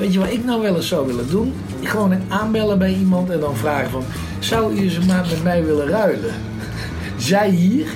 [0.00, 1.52] Weet je wat ik nou wel eens zou willen doen?
[1.82, 4.02] Gewoon aanbellen bij iemand en dan vragen van...
[4.38, 6.30] Zou u eens een maand met mij willen ruilen?
[7.16, 7.86] Zij hier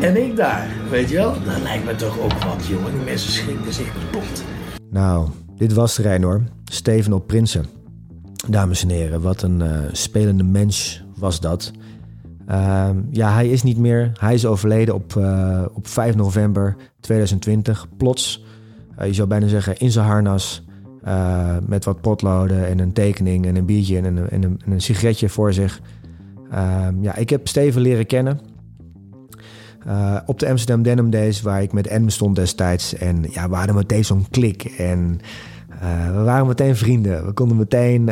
[0.00, 0.68] en ik daar.
[0.90, 1.32] Weet je wel?
[1.32, 2.92] Dat lijkt me toch ook wat, jongen.
[2.92, 4.44] Die mensen schrikken zich kapot.
[4.90, 6.42] Nou, dit was de hoor.
[6.64, 7.66] Steven op Prinsen.
[8.48, 11.72] Dames en heren, wat een uh, spelende mens was dat.
[12.46, 14.12] Ehm, ja, hij is niet meer.
[14.20, 17.86] Hij is overleden op, uh, op 5 november 2020.
[17.96, 18.44] Plots,
[18.98, 20.63] uh, je zou bijna zeggen in zijn harnas.
[21.66, 24.80] Met wat potloden en een tekening en een biertje en een, en een, en een
[24.80, 25.80] sigaretje voor zich.
[26.50, 28.40] Ehm, ja, ik heb Steven leren kennen.
[30.26, 32.94] op de Amsterdam Denim Days, waar ik met Em stond destijds.
[32.94, 34.64] En ja, we hadden meteen zo'n klik.
[34.64, 35.18] En
[35.82, 37.26] uh, we waren meteen vrienden.
[37.26, 38.06] We konden meteen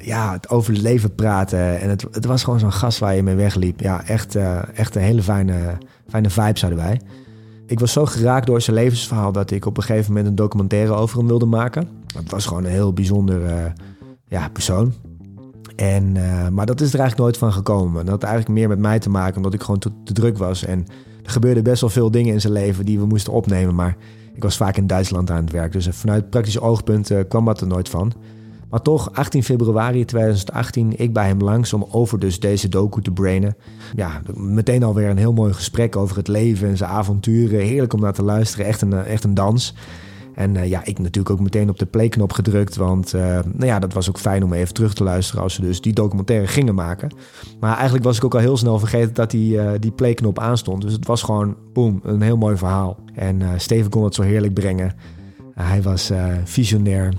[0.00, 1.80] ja, het over het leven praten.
[1.80, 3.80] En het, het was gewoon zo'n gast waar je mee wegliep.
[3.80, 4.36] Ja, echt,
[4.74, 7.00] echt een hele fijne, fijne vibe zouden wij.
[7.66, 10.92] Ik was zo geraakt door zijn levensverhaal dat ik op een gegeven moment een documentaire
[10.92, 11.88] over hem wilde maken.
[12.16, 13.72] Het was gewoon een heel bijzonder
[14.28, 14.92] ja, persoon.
[15.76, 16.12] En,
[16.54, 18.04] maar dat is er eigenlijk nooit van gekomen.
[18.04, 20.64] Dat had eigenlijk meer met mij te maken, omdat ik gewoon te, druk was.
[20.64, 20.86] En
[21.22, 23.74] er gebeurden best wel veel dingen in zijn leven die we moesten opnemen.
[23.74, 23.96] Maar
[24.34, 27.66] ik was vaak in Duitsland aan het werk, dus vanuit praktisch oogpunt kwam dat er
[27.66, 28.12] nooit van.
[28.70, 33.10] Maar toch, 18 februari 2018, ik bij hem langs om over dus deze docu te
[33.10, 33.56] brainen.
[33.94, 37.60] Ja, meteen alweer een heel mooi gesprek over het leven en zijn avonturen.
[37.60, 39.74] Heerlijk om naar te luisteren, echt een, eh, echt een dans.
[40.36, 42.76] En uh, ja, ik natuurlijk ook meteen op de playknop gedrukt.
[42.76, 45.60] Want uh, nou ja, dat was ook fijn om even terug te luisteren als ze
[45.60, 47.14] dus die documentaire gingen maken.
[47.60, 50.82] Maar eigenlijk was ik ook al heel snel vergeten dat die, uh, die playknop aanstond.
[50.82, 52.98] Dus het was gewoon, boem, een heel mooi verhaal.
[53.14, 54.94] En Steven kon het zo heerlijk brengen.
[55.54, 56.12] hij was
[56.44, 57.12] visionair.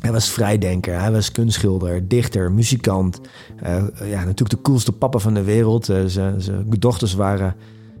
[0.00, 3.20] Hij was vrijdenker, hij was kunstschilder, dichter, muzikant.
[4.04, 5.84] ja, natuurlijk de coolste papa van de wereld.
[6.06, 7.54] zijn dochters waren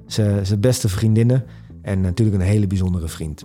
[0.06, 1.44] zijn beste vriendinnen.
[1.82, 3.44] En natuurlijk een hele bijzondere vriend.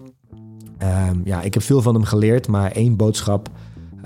[0.82, 3.50] Um, ja, ik heb veel van hem geleerd, maar één boodschap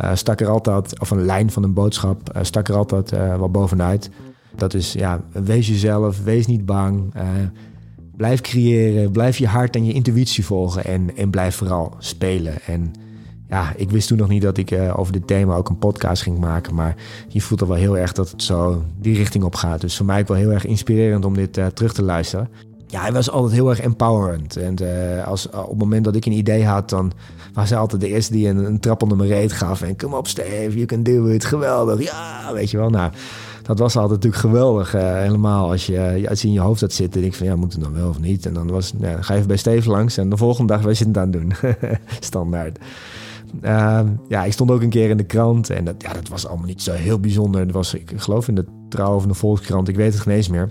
[0.02, 3.38] uh, stak er altijd, of een lijn van een boodschap, uh, stak er altijd uh,
[3.38, 4.10] wel bovenuit.
[4.56, 7.14] Dat is, ja, wees jezelf, wees niet bang.
[8.18, 12.62] blijf creëren, blijf je hart en je intuïtie volgen en, en blijf vooral spelen.
[12.62, 12.92] En
[13.48, 16.40] ja, ik wist toen nog niet dat ik over dit thema ook een podcast ging
[16.40, 16.96] maken, maar
[17.28, 19.82] je voelt er wel heel erg dat het zo die richting op gaat.
[19.82, 22.50] Dus voor mij ook wel heel erg inspirerend om dit terug te luisteren
[22.90, 24.56] ja, hij was altijd heel erg empowerend.
[24.56, 27.12] En uh, als, op het moment dat ik een idee had, dan
[27.54, 29.82] was hij altijd de eerste die een, een trap onder mijn reet gaf.
[29.82, 31.46] En kom op, Steve, you can do it.
[31.46, 32.04] Geweldig.
[32.04, 32.90] Ja, weet je wel.
[32.90, 33.12] Nou,
[33.64, 34.96] dat was altijd natuurlijk geweldig.
[34.96, 37.22] Uh, helemaal als je, als in je hoofd had zitten.
[37.22, 38.46] denk ik van, ja, moet het dan wel of niet?
[38.46, 40.18] En dan was, ja, dan ga even bij Steve langs.
[40.18, 41.54] En de volgende dag was je het aan het doen.
[42.20, 42.80] Standaard.
[43.64, 45.70] Uh, ja, ik stond ook een keer in de krant.
[45.70, 47.66] En dat, ja, dat was allemaal niet zo heel bijzonder.
[47.66, 49.88] Dat was, ik geloof in de Trouw of de Volkskrant.
[49.88, 50.70] Ik weet het geen eens meer.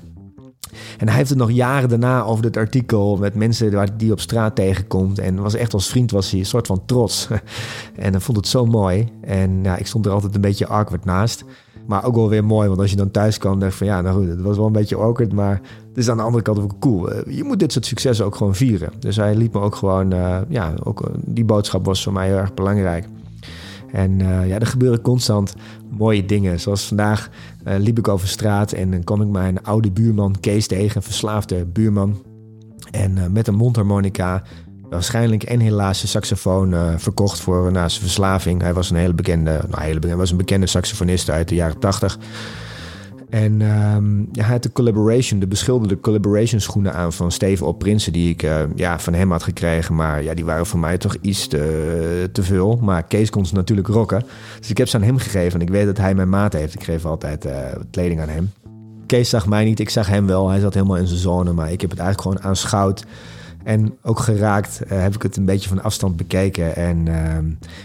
[0.98, 4.20] En hij heeft het nog jaren daarna over dit artikel met mensen waar die op
[4.20, 5.18] straat tegenkomt.
[5.18, 7.28] En was echt als vriend was hij een soort van trots.
[7.96, 9.08] en hij vond het zo mooi.
[9.20, 11.44] En ja, ik stond er altijd een beetje awkward naast.
[11.88, 14.16] Maar ook wel weer mooi, want als je dan thuis kwam, dacht van ja, nou
[14.18, 16.78] goed, het was wel een beetje awkward, maar het is aan de andere kant ook
[16.78, 17.10] cool.
[17.10, 18.92] Eh, je moet dit soort successen ook gewoon vieren.
[18.98, 22.26] Dus hij liet me ook gewoon, uh, ja, ook, uh, die boodschap was voor mij
[22.26, 23.06] heel erg belangrijk.
[23.92, 25.54] En ja, er gebeuren constant
[25.90, 26.60] mooie dingen.
[26.60, 27.30] Zoals vandaag
[27.66, 31.02] uh, liep ik over straat en dan kwam ik mijn oude buurman Kees tegen, een
[31.02, 32.22] verslaafde buurman.
[32.90, 34.42] En uh, met een mondharmonica,
[34.90, 38.60] waarschijnlijk en helaas een saxofoon verkocht voor na zijn verslaving.
[38.60, 42.18] Hij was een hele bekende, nou, hele was een bekende saxofonist uit de jaren tachtig.
[43.30, 48.12] En um, hij had de collaboration, de beschilderde collaboration schoenen aan van Steven op Prinsen,
[48.12, 49.94] die ik uh, ja, van hem had gekregen.
[49.94, 52.78] Maar ja, die waren voor mij toch iets te, te veel.
[52.82, 54.24] Maar Kees kon ze natuurlijk rocken.
[54.58, 55.60] Dus ik heb ze aan hem gegeven.
[55.60, 56.74] En ik weet dat hij mijn maat heeft.
[56.74, 57.52] Ik geef altijd uh,
[57.90, 58.50] kleding aan hem.
[59.06, 60.48] Kees zag mij niet, ik zag hem wel.
[60.48, 61.52] Hij zat helemaal in zijn zone.
[61.52, 63.04] Maar ik heb het eigenlijk gewoon aanschouwd.
[63.64, 66.76] En ook geraakt uh, heb ik het een beetje van afstand bekeken.
[66.76, 67.38] En uh,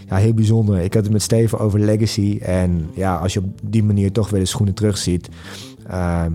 [0.07, 0.79] ja, heel bijzonder.
[0.79, 2.39] Ik had het met Steven over legacy.
[2.41, 5.29] En ja, als je op die manier toch weer de schoenen terugziet.
[5.89, 6.25] Uh,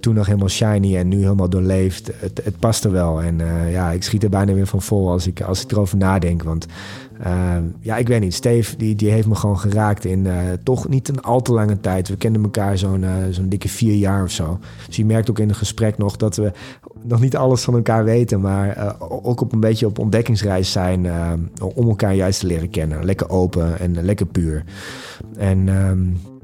[0.00, 2.10] toen nog helemaal shiny en nu helemaal doorleefd.
[2.14, 3.22] Het, het past er wel.
[3.22, 5.96] En uh, ja, ik schiet er bijna weer van vol als ik, als ik erover
[5.96, 6.42] nadenk.
[6.42, 6.66] Want
[7.26, 8.34] uh, ja, ik weet niet.
[8.34, 11.80] Steve die, die heeft me gewoon geraakt in uh, toch niet een al te lange
[11.80, 12.08] tijd.
[12.08, 14.58] We kenden elkaar zo'n zo'n dikke vier jaar of zo.
[14.86, 16.52] Dus je merkt ook in het gesprek nog dat we
[17.02, 18.40] nog niet alles van elkaar weten.
[18.40, 21.06] Maar ook op een beetje op ontdekkingsreis zijn
[21.74, 23.04] om elkaar juist te leren kennen.
[23.04, 24.64] Lekker open en lekker puur.
[25.36, 25.68] En...
[25.68, 26.36] Ehm,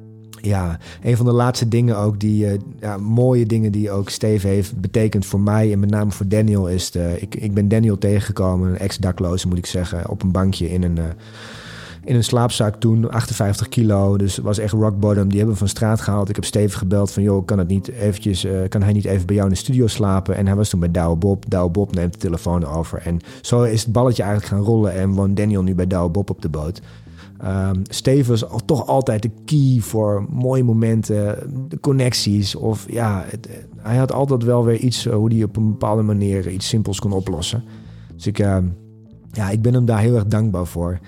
[0.44, 4.46] ja, een van de laatste dingen ook, die uh, ja, mooie dingen die ook Steve
[4.46, 7.98] heeft betekend voor mij en met name voor Daniel is, de, ik, ik ben Daniel
[7.98, 11.04] tegengekomen, een ex-dakloze moet ik zeggen, op een bankje in een, uh,
[12.04, 15.28] in een slaapzak toen, 58 kilo, dus was echt rock bottom.
[15.28, 16.28] Die hebben we van straat gehaald.
[16.28, 19.26] Ik heb Steve gebeld van, joh, kan, het niet eventjes, uh, kan hij niet even
[19.26, 20.36] bij jou in de studio slapen?
[20.36, 21.44] En hij was toen bij Douwe Bob.
[21.48, 23.02] Douwe Bob neemt de telefoon over.
[23.04, 26.30] En zo is het balletje eigenlijk gaan rollen en woont Daniel nu bij Douwe Bob
[26.30, 26.80] op de boot.
[27.42, 31.38] Um, Steven was toch altijd de key voor mooie momenten,
[31.68, 32.54] de connecties.
[32.54, 36.50] Of ja, het, hij had altijd wel weer iets hoe hij op een bepaalde manier
[36.50, 37.64] iets simpels kon oplossen.
[38.14, 38.56] Dus ik, uh,
[39.32, 40.98] ja, ik ben hem daar heel erg dankbaar voor.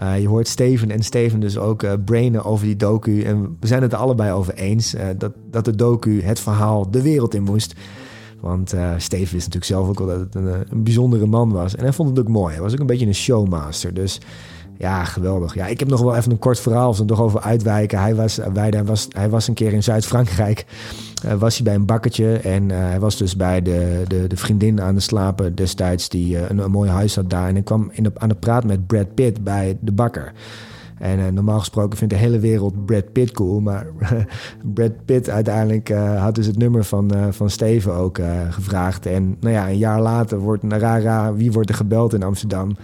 [0.00, 3.22] Uh, je hoort Steven en Steven dus ook brainen over die docu.
[3.22, 7.34] En we zijn het allebei over eens dat, dat de docu het verhaal de wereld
[7.34, 7.74] in moest.
[8.40, 11.76] Want Steven wist natuurlijk zelf ook al dat het een, een, bijzondere man was.
[11.76, 12.52] En hij vond het ook mooi.
[12.52, 13.94] Hij was ook een beetje een showmaster.
[13.94, 14.20] Dus
[14.78, 15.54] ja, geweldig.
[15.54, 17.98] Ja, ik heb nog wel even een kort verhaal we toch over uitwijken.
[17.98, 20.66] Hij was, hij was, hij was een keer in Zuid-Frankrijk.
[21.26, 22.36] Uh, was hij bij een bakkertje.
[22.36, 26.08] En uh, hij was dus bij de, de, de vriendin aan het slapen destijds.
[26.08, 27.48] Die een, een, mooi huis had daar.
[27.48, 30.32] En hij kwam in de, aan de praat met Brad Pitt bij de bakker.
[31.02, 33.60] En uh, normaal gesproken vindt de hele wereld Brad Pitt cool.
[33.60, 33.86] Maar
[34.74, 38.20] Brad Pitt uiteindelijk uh, had dus het nummer van, uh, van Steven ook
[38.50, 39.06] gevraagd.
[39.06, 42.76] En nou ja, een jaar later wordt Narara, wie wordt er gebeld in Amsterdam?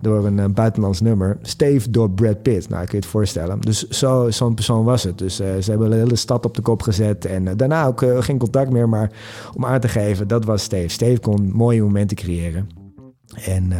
[0.00, 1.38] Door een buitenlands nummer.
[1.42, 2.68] Steve door Brad Pitt.
[2.68, 3.60] Nou, kun je het voorstellen.
[3.60, 5.18] Dus zo, zo'n persoon was het.
[5.18, 7.24] Dus ze hebben de hele stad op de kop gezet.
[7.24, 8.88] En daarna ook geen contact meer.
[8.88, 9.10] Maar
[9.54, 10.88] om aan te geven, dat was Steve.
[10.88, 12.68] Steve kon mooie momenten creëren.
[13.44, 13.72] En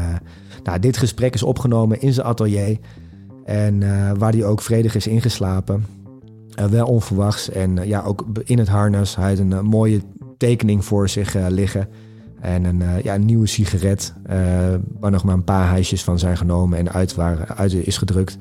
[0.62, 2.78] nou, dit gesprek is opgenomen in zijn atelier.
[3.46, 5.86] En uh, waar hij ook vredig is ingeslapen.
[6.58, 7.50] Uh, wel onverwachts.
[7.50, 9.16] En uh, ja, ook in het harnas.
[9.16, 10.00] Hij had een mooie
[10.36, 11.88] tekening voor zich liggen.
[12.40, 14.14] En een, ja, een nieuwe sigaret.
[15.00, 18.36] waar nog maar een paar huisjes van zijn genomen en uit, waren, uit is gedrukt.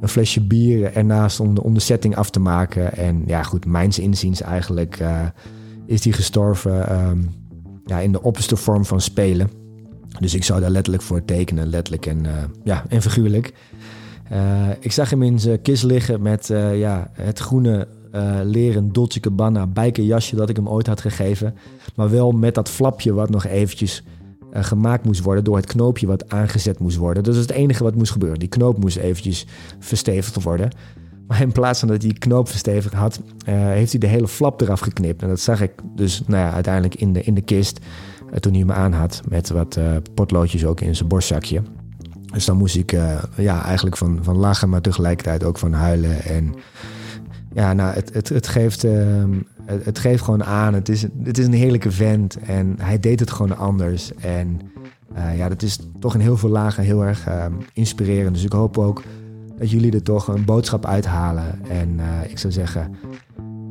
[0.00, 2.96] Een flesje bier ernaast om de, setting af te maken.
[2.96, 5.04] En ja, goed, mijns inziens eigenlijk
[5.86, 7.30] is hij gestorven um,
[7.84, 9.50] ja, in de opperste vorm van spelen.
[10.18, 12.26] Dus ik zou daar letterlijk voor tekenen, letterlijk en,
[12.64, 13.52] ja, en figuurlijk.
[14.32, 18.92] Uh, ik zag hem in zijn kist liggen met uh, ja, het groene uh, leren
[18.92, 21.54] Dolce Gabbana bijkerjasje dat ik hem ooit had gegeven.
[21.94, 24.02] Maar wel met dat flapje wat nog eventjes
[24.52, 27.22] gemaakt moest worden door het knoopje wat aangezet moest worden.
[27.22, 28.38] Dat is het enige wat moest gebeuren.
[28.38, 29.46] Die knoop moest eventjes
[29.78, 30.70] verstevigd worden.
[31.26, 34.60] Maar in plaats van dat hij die knoop verstevigd had, heeft hij de hele flap
[34.60, 35.22] eraf geknipt.
[35.22, 37.80] En dat zag ik dus nou ja, uiteindelijk in de, in de kist
[38.40, 39.20] toen hij hem aan had.
[39.28, 39.78] Met wat
[40.14, 41.62] potloodjes ook in zijn borstzakje.
[42.36, 46.22] Dus dan moest ik uh, ja, eigenlijk van, van lachen, maar tegelijkertijd ook van huilen.
[46.22, 46.54] En
[47.52, 49.24] ja, nou, het, het, het, geeft, uh,
[49.64, 50.74] het, geeft gewoon aan.
[50.74, 54.14] Het is, het is een heerlijke vent en hij deed het gewoon anders.
[54.14, 54.60] En
[55.16, 58.34] uh, ja, dat is toch in heel veel lagen heel erg ehm, inspirerend.
[58.34, 59.02] Dus ik hoop ook
[59.58, 61.60] dat jullie er toch een boodschap uithalen.
[61.68, 62.94] En eh, ik zou zeggen,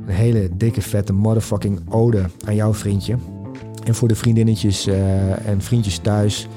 [0.05, 3.15] een hele dikke, vette motherfucking ode aan jouw vriendje.
[3.83, 4.87] En voor de vriendinnetjes
[5.45, 6.47] en vriendjes thuis...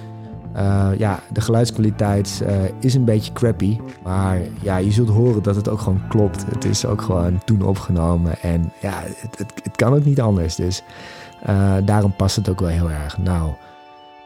[0.56, 2.50] Uh, ja, de geluidskwaliteit uh,
[2.80, 3.78] is een beetje crappy.
[4.02, 6.44] Maar ja, je zult horen dat het ook gewoon klopt.
[6.50, 8.40] Het is ook gewoon toen opgenomen.
[8.40, 10.54] En ja, het, het, het kan ook niet anders.
[10.54, 10.82] Dus
[11.48, 13.18] uh, daarom past het ook wel heel erg.
[13.18, 13.52] Nou,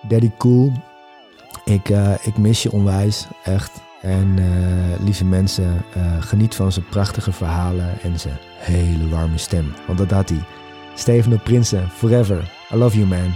[0.08, 0.72] Daddy Cool.
[1.64, 1.88] Ik,
[2.22, 3.82] ik mis je onwijs, echt.
[4.00, 4.38] En
[5.04, 5.84] lieve mensen,
[6.20, 9.72] geniet van zijn prachtige verhalen en zijn hele warme stem.
[9.86, 10.44] Want dat had hij.
[10.94, 12.52] Stefano Prinsen, forever.
[12.72, 13.34] I love you, man.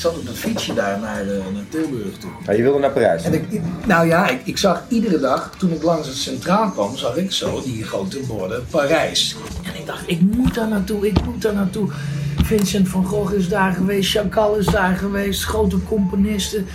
[0.00, 2.30] Ik zat op dat fietsje daar naar, uh, naar Tilburg toe.
[2.46, 3.22] Ja, je wilde naar Parijs?
[3.22, 6.96] En ik, nou ja, ik, ik, zag iedere dag, toen ik langs het centraal kwam,
[6.96, 9.36] zag ik zo die grote borden Parijs.
[9.62, 11.88] En ik dacht, ik moet daar naartoe, ik moet daar naartoe.
[12.42, 16.66] Vincent van Gogh is daar geweest, Chagall is daar geweest, grote componisten.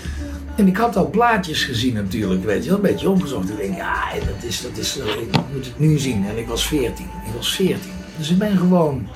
[0.56, 3.50] En ik had al plaatjes gezien natuurlijk, weet je wel, een beetje opgezocht.
[3.50, 6.26] Ik denk, ja, dat is, dat is, ik moet het nu zien.
[6.26, 7.80] En ik was 14, ik was 14.
[8.18, 9.08] Dus ik ben gewoon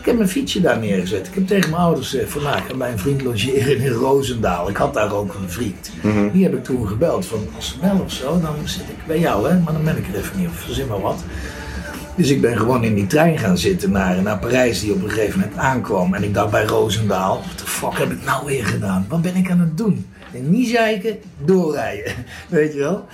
[0.00, 1.26] ik heb mijn fietsje daar neergezet.
[1.26, 3.92] Ik heb tegen mijn ouders gezegd: van, nou, ik ga bij een vriend logeren in
[3.92, 4.68] Roosendaal.
[4.68, 5.90] Ik had daar ook een vriend.
[6.02, 6.30] Mhm.
[6.32, 9.48] Die heb ik toen gebeld van als wel of zo, dan zit ik bij jou,
[9.48, 9.58] hè?
[9.58, 11.24] maar dan ben ik er even niet of verzin maar wat.
[12.16, 15.10] Dus ik ben gewoon in die trein gaan zitten naar, naar Parijs, die op een
[15.10, 16.14] gegeven moment aankwam.
[16.14, 19.06] En ik dacht bij Roosendaal: wat de fuck heb ik nou weer gedaan?
[19.08, 20.06] Wat ben ik aan het doen?
[20.32, 22.12] En niet zeiken, doorrijden.
[22.48, 23.06] Weet je wel?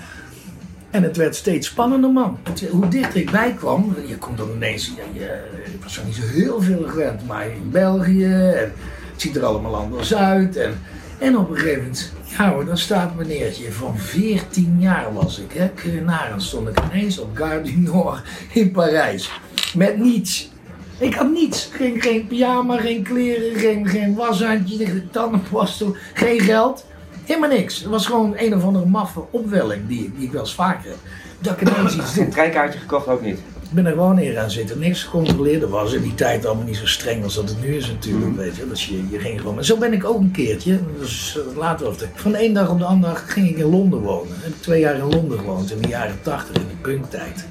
[0.91, 2.39] En het werd steeds spannender, man.
[2.71, 6.23] Hoe dichter ik bij kwam, je komt dan ineens, je, ik was er niet zo
[6.23, 8.73] heel veel gewend, maar in België, en
[9.13, 10.57] het ziet er allemaal anders uit.
[10.57, 10.81] En,
[11.19, 15.69] en op een gegeven moment, ja dan staat meneertje, van 14 jaar was ik, hè,
[15.69, 19.31] Krenaren stond ik ineens op Gare du Nord in Parijs.
[19.75, 20.51] Met niets.
[20.99, 21.69] Ik had niets.
[21.73, 26.85] Geen, geen pyjama, geen kleren, geen, geen washandje, geen tandenborstel, geen geld.
[27.27, 27.79] Helemaal niks.
[27.79, 30.99] Het was gewoon een of andere maffe opwelling die, die ik wel eens vaker heb.
[31.41, 33.39] Dat ik ineens iets Een treinkaartje gekocht ook niet?
[33.39, 34.79] Ik ben er gewoon neer gaan zitten.
[34.79, 35.61] Niks gecontroleerd.
[35.61, 38.27] Dat was in die tijd allemaal niet zo streng als dat het nu is natuurlijk.
[38.27, 38.37] Mhm.
[38.37, 38.69] Weet je.
[38.69, 39.65] Dus je, je ging gewoon...
[39.65, 40.79] Zo ben ik ook een keertje.
[40.99, 43.65] Dus later of de, Van de ene dag op de andere dag ging ik in
[43.71, 44.35] Londen wonen.
[44.41, 45.71] Heb ik twee jaar in Londen gewoond.
[45.71, 47.47] In de jaren tachtig, in de punktijd.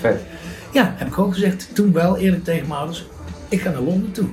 [0.00, 0.20] Vet.
[0.72, 1.68] Ja, heb ik ook gezegd.
[1.72, 3.06] Toen wel eerlijk tegen mijn ouders.
[3.48, 4.26] Ik ga naar Londen toe.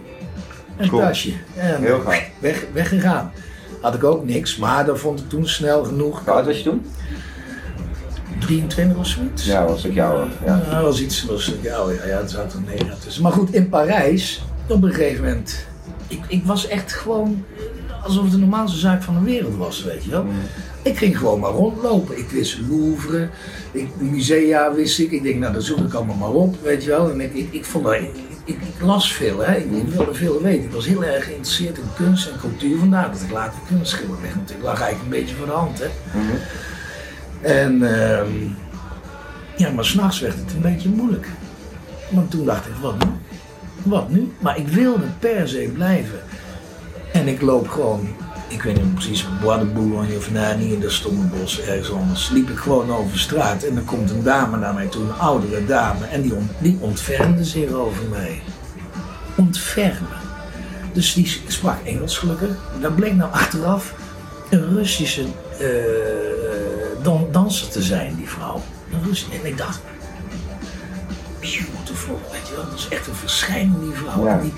[0.78, 1.02] Een Cool.
[1.02, 1.34] tasje.
[1.56, 2.22] En Heel gaaf.
[2.40, 3.32] weg, weggegaan.
[3.84, 6.24] Had ik ook niks, maar dat vond ik toen snel genoeg.
[6.26, 6.86] Hoe oud was je toen?
[8.40, 9.46] 23 of zoiets.
[9.46, 10.28] Ja, was ik jou.
[10.46, 10.62] Ja.
[10.70, 13.24] Ja, was iets, was, ja, oh ja, ja, er zat een negen tussen.
[13.24, 15.66] Maar goed, in Parijs, op een gegeven moment,
[16.08, 17.46] ik, ik was echt gewoon
[18.04, 20.26] alsof het de normaalste zaak van de wereld was, weet je wel.
[20.82, 22.18] Ik ging gewoon maar rondlopen.
[22.18, 23.30] Ik wist Louvre,
[23.72, 25.12] ik, musea wist ik.
[25.12, 27.12] Ik denk, nou, dat zoek ik allemaal maar op, weet je wel.
[27.12, 27.96] En ik, ik, ik vond dat,
[28.44, 29.56] ik, las veel, hè.
[29.56, 30.64] Ik, ik wilde veel weten.
[30.64, 32.78] Ik was heel erg geïnteresseerd in kunst en cultuur.
[32.78, 34.36] Vandaar dat ik later kunstschilder werd.
[34.36, 35.88] Want ik lag eigenlijk een beetje voor de hand, hè.
[36.12, 36.36] Mhm.
[37.42, 38.32] En ehm,
[39.56, 41.28] ja, maar s'nachts werd het een beetje moeilijk.
[42.10, 43.12] Want toen dacht ik, wat nu?
[43.84, 44.32] Wat nu?
[44.40, 46.20] Maar ik wilde per se blijven.
[47.14, 48.08] En ik loop gewoon,
[48.54, 52.30] ik weet niet precies, Bois de Boulogne of niet in de Stommenbos, ergens anders.
[52.30, 55.66] Liep ik gewoon over straat en er komt een dame naar mij toe, een oudere
[55.66, 56.06] dame.
[56.06, 58.42] En die, die ontfermde zich over mij.
[59.36, 60.22] Ontfermen.
[60.94, 62.50] Dus die sprak Engels gelukkig.
[62.82, 63.94] Dat bleek nou achteraf
[64.50, 65.26] een Russische
[65.60, 68.62] eh, dan, danser te zijn, die vrouw.
[68.92, 69.80] Een Rus- En ik dacht,
[71.40, 72.66] beautiful, weet je wel.
[72.70, 74.26] Dat is echt een verschijning, die vrouw.
[74.26, 74.38] Ja.
[74.38, 74.54] Die,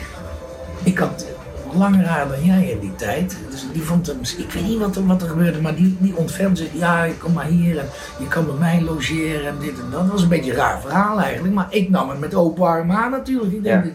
[0.83, 1.25] ik had
[1.77, 3.37] langer haar dan jij in die tijd.
[3.51, 6.15] Dus die vond hem, ik weet niet wat er, wat er gebeurde, maar die, die
[6.15, 6.73] ontfermde zich.
[6.73, 7.85] Ja, kom maar hier en
[8.19, 10.01] je kan bij mij logeren en dit en dat.
[10.01, 11.53] Dat was een beetje een raar verhaal eigenlijk.
[11.53, 13.53] Maar ik nam het met open armen aan natuurlijk.
[13.53, 13.91] Ik denk, Ja.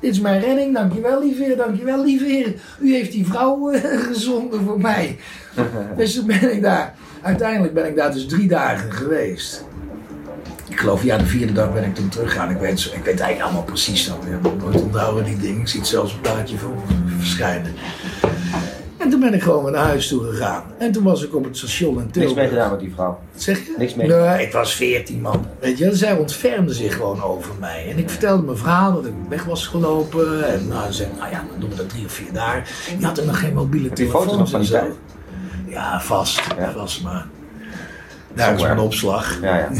[0.00, 2.54] dit, is mijn redding, dankjewel lieve heer, dankjewel lieve heer.
[2.80, 5.18] U heeft die vrouw eh, gezonden voor mij.
[5.96, 9.64] dus toen ben ik daar, uiteindelijk ben ik daar dus drie dagen geweest.
[10.72, 12.50] Ik geloof, ja, de vierde dag ben ik toen teruggegaan.
[12.50, 14.16] Ik weet, ik weet eigenlijk allemaal precies dan.
[14.26, 15.60] Ik heb nooit onthouden die dingen.
[15.60, 16.70] Ik zie het zelfs een plaatje voor
[17.18, 17.72] verschijnen.
[18.96, 20.62] En toen ben ik gewoon naar huis toe gegaan.
[20.78, 22.36] En toen was ik op het station in Niks Tilburg.
[22.36, 23.18] mee gedaan met die vrouw.
[23.32, 23.74] Wat zeg je?
[23.78, 24.06] Niks mee.
[24.08, 25.46] Nee, ik was 14 man.
[25.60, 27.86] Weet je, zij ontfermde zich gewoon over mij.
[27.90, 30.48] En ik vertelde mijn verhaal dat ik weg was gelopen.
[30.54, 32.62] En nou, ze zei, nou ja, dan doen we dat drie of vier dagen.
[32.98, 34.78] Je had er nog geen mobiele Heb je foto's telefoons nog van en die zo.
[35.64, 35.74] tijd?
[35.74, 36.40] Ja, vast.
[36.58, 36.72] Ja.
[36.72, 37.26] Vast maar.
[38.34, 39.40] Daar is mijn opslag.
[39.42, 39.68] Ja, ja.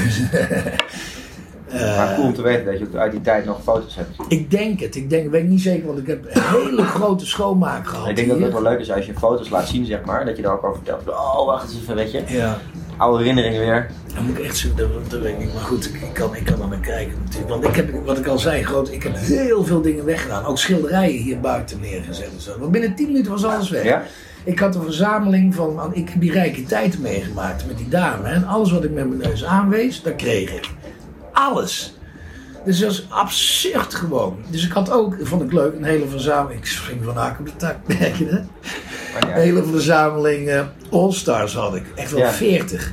[1.72, 4.16] Maar cool om te weten dat je uit die tijd nog foto's hebt.
[4.28, 4.96] ik denk het.
[4.96, 8.08] Ik denk, weet niet zeker, want ik heb een hele grote schoonmaak gehad.
[8.08, 10.24] Ik denk dat het wel leuk is als je foto's laat zien, zeg maar.
[10.24, 11.08] Dat je dan ook over vertelt.
[11.08, 12.22] Oh, wacht eens even, weet je.
[12.26, 12.58] Ja.
[12.96, 13.90] Oude herinneringen weer.
[14.14, 14.68] Dan moet ik echt zo,
[15.08, 15.54] dat, weet ik.
[15.54, 17.50] Maar goed, ik, ik kan, ik kan er naar kijken natuurlijk.
[17.50, 20.44] Want ik heb, wat ik al zei, groot, ik heb heel veel dingen weggedaan.
[20.44, 22.58] Ook schilderijen hier buiten neergezet en zo.
[22.58, 23.84] Want binnen 10 minuten was alles weg.
[23.84, 24.02] Ja?
[24.44, 28.28] Ik had een verzameling van, ik heb die rijke tijd meegemaakt met die dame.
[28.28, 30.70] En alles wat ik met mijn neus aanwees, dat kreeg ik.
[31.32, 31.96] Alles.
[32.64, 34.36] Dus dat is absurd gewoon.
[34.50, 36.60] Dus ik had ook, vond ik leuk, een hele verzameling.
[36.60, 38.40] Ik spring van haak op de tak, merk je dat?
[39.24, 41.84] Een hele verzameling eh, All-Stars had ik.
[41.94, 42.30] Echt wel Ja.
[42.30, 42.92] 40.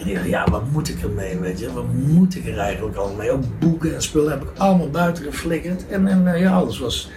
[0.00, 1.72] En ik dacht, ja, wat moet ik ermee, weet je?
[1.72, 3.30] Wat moet ik er eigenlijk al mee?
[3.30, 5.88] Ook boeken en spullen heb ik allemaal buiten geflikkerd.
[5.88, 7.10] En, en eh, ja, alles was...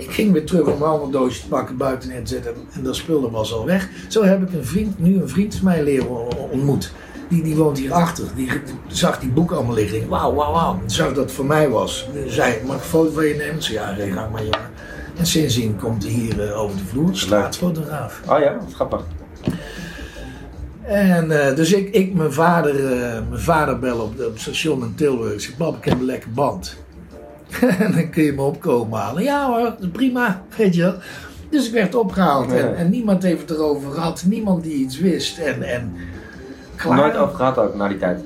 [0.00, 2.54] Ik ging weer terug om allemaal doosjes te pakken, buiten neer te zetten.
[2.72, 3.88] En dat spullen was al weg.
[4.08, 6.92] Zo heb ik een vriend, nu een vriend van mij leren ontmoet.
[7.28, 8.24] Die, die woont hierachter.
[8.34, 10.08] Die, die zag die boeken allemaal liggen.
[10.08, 10.80] Wauw, wauw, wauw.
[10.86, 12.08] Zag dat het voor mij was.
[12.26, 13.62] Zei, mag ik een foto van je nemen?
[13.62, 14.70] Zei, ja, ga maar jongen.
[15.16, 18.20] En sindsdien komt hij hier eh, over de vloer, straatfotograaf.
[18.28, 19.04] Oh ja, grappig.
[20.82, 24.82] En eh, dus ik, ik mijn, vader, eh, mijn vader bel op, op het station
[24.82, 25.32] in Tilburg.
[25.32, 26.76] Ik zeg, pap, ik heb een lekker band.
[27.78, 29.22] en dan kun je me opkomen halen.
[29.22, 30.94] Ja hoor, prima, weet je wel.
[31.50, 32.56] Dus ik werd opgehaald Ja.
[32.56, 34.22] en, en niemand heeft het erover gehad.
[34.26, 35.38] Niemand die iets wist.
[35.38, 35.92] En, en
[36.76, 36.96] klaar.
[36.96, 38.20] Nooit over gehad ook, na die tijd.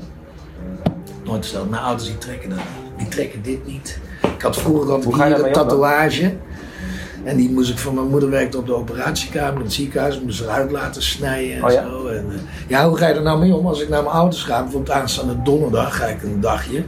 [1.25, 1.71] Nooit gesteld.
[1.71, 2.59] Mijn ouders die trekken dat.
[2.97, 3.99] Die trekken dit niet.
[4.37, 6.35] Ik had vroeger je hier een tatoeage.
[7.25, 10.21] En die moest ik van mijn moeder werkte op de operatiekamer in het ziekenhuis.
[10.21, 11.83] Moest eruit laten snijden en Oh ja?
[11.83, 12.07] zo.
[12.07, 13.66] En, eh, ja, hoe ga je er nou mee om?
[13.66, 16.85] Als ik naar mijn ouders ga, bijvoorbeeld aanstaande donderdag ga ik een dagje.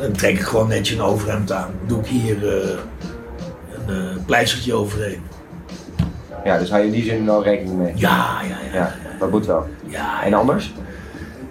[0.00, 1.70] Dan trek ik gewoon netjes een overhemd aan.
[1.86, 2.68] Doe ik hier eh,
[3.86, 5.20] een eh, pleistertje overheen.
[6.44, 7.92] Ja, dus hou je in die zin wel rekening mee.
[7.96, 8.78] Ja, ja, ja.
[8.78, 9.66] Ja, dat moet wel.
[9.86, 10.72] Ja, En anders?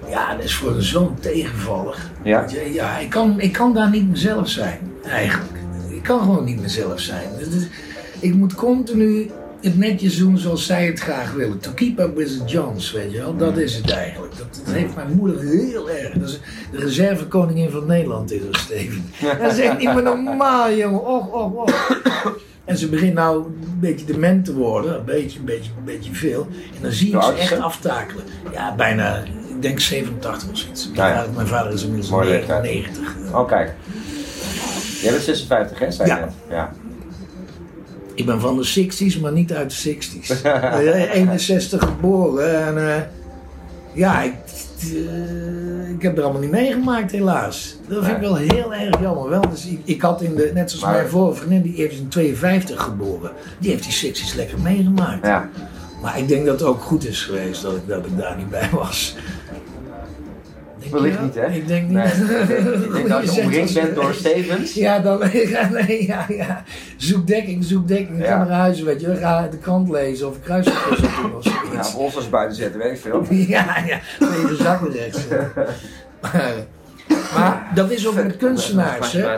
[0.09, 1.97] Ja, dat is voor zo'n tegenvaller.
[2.23, 2.41] Ja?
[2.41, 5.51] Weet je, Ja, ik kan, ik kan daar niet mezelf zijn, eigenlijk.
[5.89, 7.29] Ik kan gewoon niet mezelf zijn.
[8.19, 9.31] Ik moet continu
[9.63, 11.59] het netjes doen zoals zij het graag willen.
[11.59, 13.37] To keep up with the Jones, weet je wel.
[13.37, 14.37] Dat is het eigenlijk.
[14.37, 16.13] Dat, dat heeft mijn moeder heel erg.
[16.13, 16.39] Dat is
[16.71, 19.05] de reservekoningin van Nederland is er, Steven.
[19.41, 21.05] Dat is echt niet meer normaal, jongen.
[21.05, 21.71] Och, och, och.
[22.65, 24.95] En ze begint nou een beetje dement te worden.
[24.97, 26.47] Een beetje, een beetje, een beetje veel.
[26.75, 28.23] En dan zie je ze echt aftakelen.
[28.53, 30.89] Ja, bijna, ik denk 87 of zoiets.
[30.93, 31.25] Nou ja.
[31.35, 32.63] Mijn vader- is inmiddels Mooie leeftijd.
[32.63, 33.33] 99.
[33.33, 33.73] Oh, kijk.
[35.01, 36.19] Jij bent 56, hè, zei je Ja.
[36.19, 36.33] net?
[36.49, 36.73] Ja.
[38.15, 40.41] Ik ben van de 60s, maar niet uit de 60s.
[40.43, 43.01] Eh, 61 geboren en eh,
[43.93, 44.33] ja, ik,
[44.79, 47.75] eh, ik heb er allemaal niet meegemaakt, helaas.
[47.87, 49.29] Dat vind ik wel heel erg jammer.
[49.29, 51.99] Wel, dus ik, ik had in de, net zoals Maar- mijn vorige vriendin, die heeft
[51.99, 53.31] in 52 geboren.
[53.59, 55.25] Die heeft die 60's lekker meegemaakt.
[55.25, 55.49] Ja.
[56.01, 58.49] Maar ik denk dat het ook goed is geweest dat ik, dat ik daar niet
[58.49, 59.15] bij was.
[60.93, 61.25] Wellicht wel?
[61.25, 61.45] niet, hè?
[61.47, 61.93] Ik denk niet.
[61.97, 62.05] Nee.
[62.85, 64.73] Ik denk dat je omringd bent door Stevens.
[64.73, 66.63] Ja, dan, ja, nee, ja, ja.
[66.97, 68.19] Zoek dekking, zoek dekking.
[68.19, 68.25] Ja.
[68.25, 69.15] ga naar huis, weet je.
[69.15, 70.73] Ga de krant lezen of kruisjes
[71.21, 71.93] doen of Ja, zoiets.
[71.93, 73.25] rolsters buiten zetten, weet ik veel.
[73.53, 73.99] Ja, ja.
[74.19, 75.19] Nee, de zakken rechts.
[76.21, 76.53] Maar,
[77.35, 79.37] maar dat is ook met kunstenaars, hè.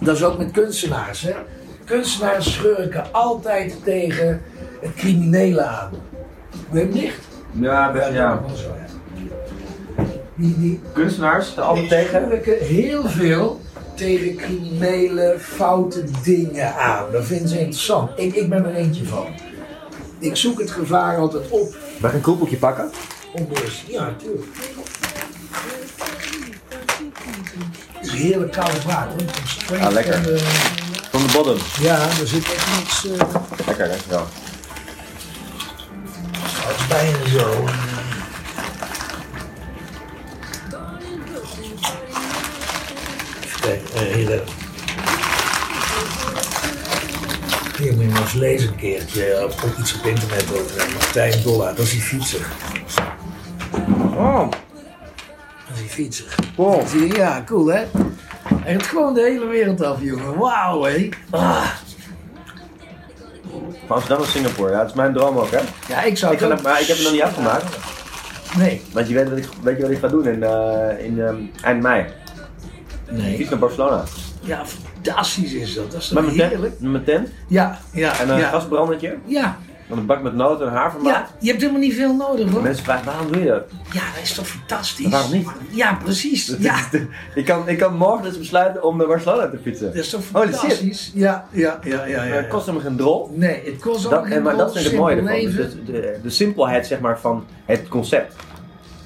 [0.00, 1.32] Dat is ook met kunstenaars, hè.
[1.84, 4.42] Kunstenaars schurken altijd tegen
[4.80, 5.90] het criminele aan.
[6.70, 7.24] Doe je hem dicht?
[7.52, 8.40] Ja, ja.
[8.54, 8.89] Zo, ja.
[10.40, 12.40] Die, die, Kunstenaars, er altijd tegen.
[12.60, 13.60] heel veel
[13.94, 17.04] tegen criminele, foute dingen aan.
[17.12, 18.10] Dat vinden ze interessant.
[18.16, 19.26] Ik, ik ben er eentje van.
[20.18, 21.76] Ik zoek het gevaar altijd op.
[22.00, 22.90] Mag ik een koelboekje pakken?
[23.52, 24.46] Dus, ja, natuurlijk.
[28.00, 29.20] Het is heerlijk koud water.
[29.46, 30.12] Straight Ah, lekker.
[30.14, 30.38] van de-
[31.10, 31.56] Van de bottom.
[31.80, 33.06] ja, er zit echt niks.
[33.06, 33.34] eh
[33.66, 34.26] Lekker, dankjewel.
[36.42, 37.64] het is bijna zo.
[43.64, 44.42] Eh, hier.
[47.78, 51.42] Hier moet je maar eens lezen een keertje eh, op, iets op internet over Martijn
[51.42, 51.66] Dolla.
[51.72, 52.46] Dat is die fietser.
[54.16, 56.26] Oh, Dat is die fietser.
[56.56, 57.06] je?
[57.16, 57.84] Ja, cool hè?
[58.54, 60.38] Hij gaat gewoon de hele wereld af, jongen.
[60.38, 61.08] Wauw, hé.
[61.30, 61.66] Ah.
[63.86, 65.60] Van Amsterdam naar Singapore, ja, dat is mijn droom ook, hè?
[65.88, 67.76] Ja, ik zou Ik, het nog- maar ik heb het nog niet afgemaakt.
[68.56, 68.82] Nee.
[68.92, 71.36] Want je weet wat ik, weet je wat ik ga doen in, eh, in ehm,
[71.62, 72.04] eind mei.
[73.10, 73.36] Nee.
[73.36, 74.02] Fiets naar Barcelona.
[74.40, 75.92] Ja, fantastisch is dat.
[75.92, 76.62] Dat is Met mijn heerlijk?
[76.78, 78.48] tent, met mijn tent Ja, ja, en een ja.
[78.48, 79.16] gasbrandertje.
[79.24, 81.12] Ja, Dan een bak met noten en havermout.
[81.12, 82.62] ja, je hebt helemaal niet veel nodig hoor.
[82.62, 83.62] Mensen vragen, waarom doe je dat?
[83.92, 85.08] Ja, dat is toch fantastisch?
[85.08, 85.48] Waarom niet?
[85.70, 86.54] Ja, precies.
[86.58, 86.76] Ja,
[87.34, 89.86] ik, kan, ik kan morgen dus besluiten om naar Barcelona te fietsen.
[89.86, 91.10] dat is toch fantastisch?
[91.14, 92.22] Ja, ja, ja, ja.
[92.24, 93.30] Ja, het kost hem geen drol.
[93.34, 95.32] Nee, het kost ook Dat, geen en, maar dat vind ik het mooie ervan.
[95.32, 95.70] leven.
[95.86, 98.34] De, de, de simpelheid zeg maar, van het concept.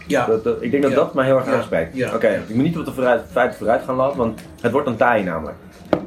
[0.07, 0.99] Ja, Dat, dat- ik denk dat Ja.
[0.99, 1.97] dat mij heel erg aanspreekt.
[1.97, 2.15] Ja.
[2.15, 4.97] Oké, ik moet niet op de vooruit, feit vooruit gaan lopen, want het wordt een
[4.97, 5.57] taai namelijk.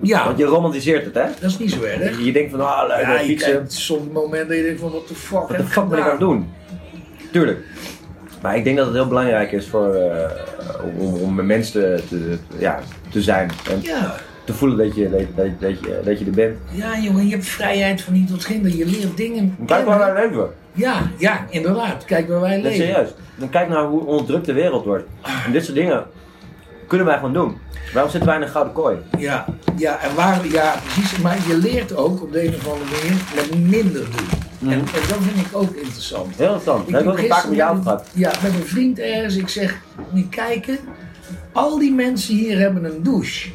[0.01, 1.23] ja, Want je romantiseert het, hè?
[1.41, 2.19] dat is niet zo erg.
[2.25, 3.63] Je denkt van, ah, leuk, Ja, fietsen.
[3.67, 6.09] soms momenten dat je denkt van, wat de fuck Wat de fuck ben ik aan
[6.09, 6.19] het gedaan?
[6.19, 6.49] doen?
[7.31, 7.59] Tuurlijk.
[8.41, 10.29] Maar ik denk dat het heel belangrijk is voor, eh,
[10.97, 12.79] om, om een mens te, te, ja,
[13.09, 13.49] te zijn.
[13.69, 16.57] En Ja, te voelen dat je, dat, dat, dat je, dat je er bent.
[16.71, 18.75] ja, jongen, je hebt vrijheid van niet tot ginder.
[18.75, 20.49] Je leert dingen Kijk wij leven.
[20.77, 22.05] Ja, ja, inderdaad.
[22.05, 22.85] Kijk waar wij Dat leven.
[22.85, 23.09] serieus.
[23.35, 25.05] Dan kijk naar hoe onderdrukt de wereld wordt.
[25.45, 26.05] En dit soort dingen
[26.87, 27.57] kunnen wij gewoon doen.
[27.93, 28.97] Waarom zitten wij in een gouden kooi?
[29.17, 31.17] Ja, ja, en waar, ja, precies.
[31.17, 34.27] Maar je leert ook op de een of andere manier met minder doen.
[34.59, 34.71] Mhm.
[34.71, 36.35] En, en dat vind ik ook interessant.
[36.35, 36.85] Heel interessant.
[36.85, 38.07] Dat heb ik ook een paar met jou gehad.
[38.13, 39.35] Ja, met een vriend ergens.
[39.35, 39.77] Ik zeg,
[40.13, 40.77] je kijken.
[41.51, 43.49] Al die mensen hier hebben een douche.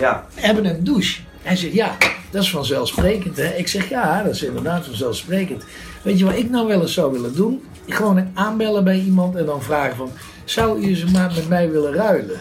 [0.00, 0.26] Ja.
[0.34, 1.20] Hebben een douche.
[1.42, 1.96] Hij zegt, ja,
[2.30, 3.36] dat is vanzelfsprekend.
[3.36, 3.54] Hè?
[3.54, 5.64] Ik zeg, ja, dat is inderdaad vanzelfsprekend.
[6.06, 7.62] Weet je wat ik nou wel eens zou willen doen?
[7.88, 10.10] Gewoon aanbellen bij iemand en dan vragen van...
[10.44, 12.36] Zou u een maand met mij willen ruilen?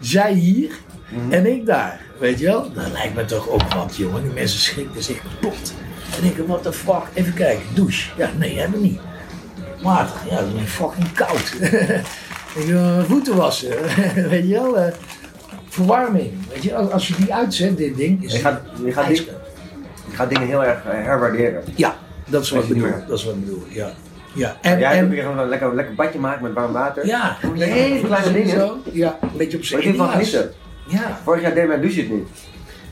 [0.00, 0.70] Zij hier
[1.30, 2.00] en ik daar.
[2.18, 2.72] Weet je wel?
[2.72, 4.22] Dat lijkt me toch ook wat, jongen.
[4.22, 5.74] Die mensen schrikken zich kapot.
[6.16, 7.02] En denken, what the fuck?
[7.14, 8.10] Even kijken, douche.
[8.16, 9.00] Ja, nee, hebben we niet.
[9.82, 11.54] Water, ja, dat is fucking koud.
[12.54, 13.70] Ik wil voeten wassen.
[14.28, 14.78] Weet je wel?
[14.78, 14.92] eh,
[15.68, 16.32] verwarming.
[16.52, 18.24] Weet je, als- je die uitzet, dit ding.
[18.24, 19.34] Is Je gaat, je
[20.12, 21.62] gaat dingen heel erg eh, herwaarderen.
[21.74, 22.90] Ja, dat is wat ik bedoel.
[23.08, 23.90] Dat is wat ik bedoel, ja.
[24.32, 24.56] ja.
[24.62, 27.06] En, Jij en, weer gewoon een lekker, lekker badje maken met warm water.
[27.06, 28.58] ja, Een hele kleine dingen.
[28.58, 30.52] Zo, ja, een beetje op Maar zijn ik van genieten.
[30.86, 32.28] Ja, Vorig jaar deed mijn douche het niet.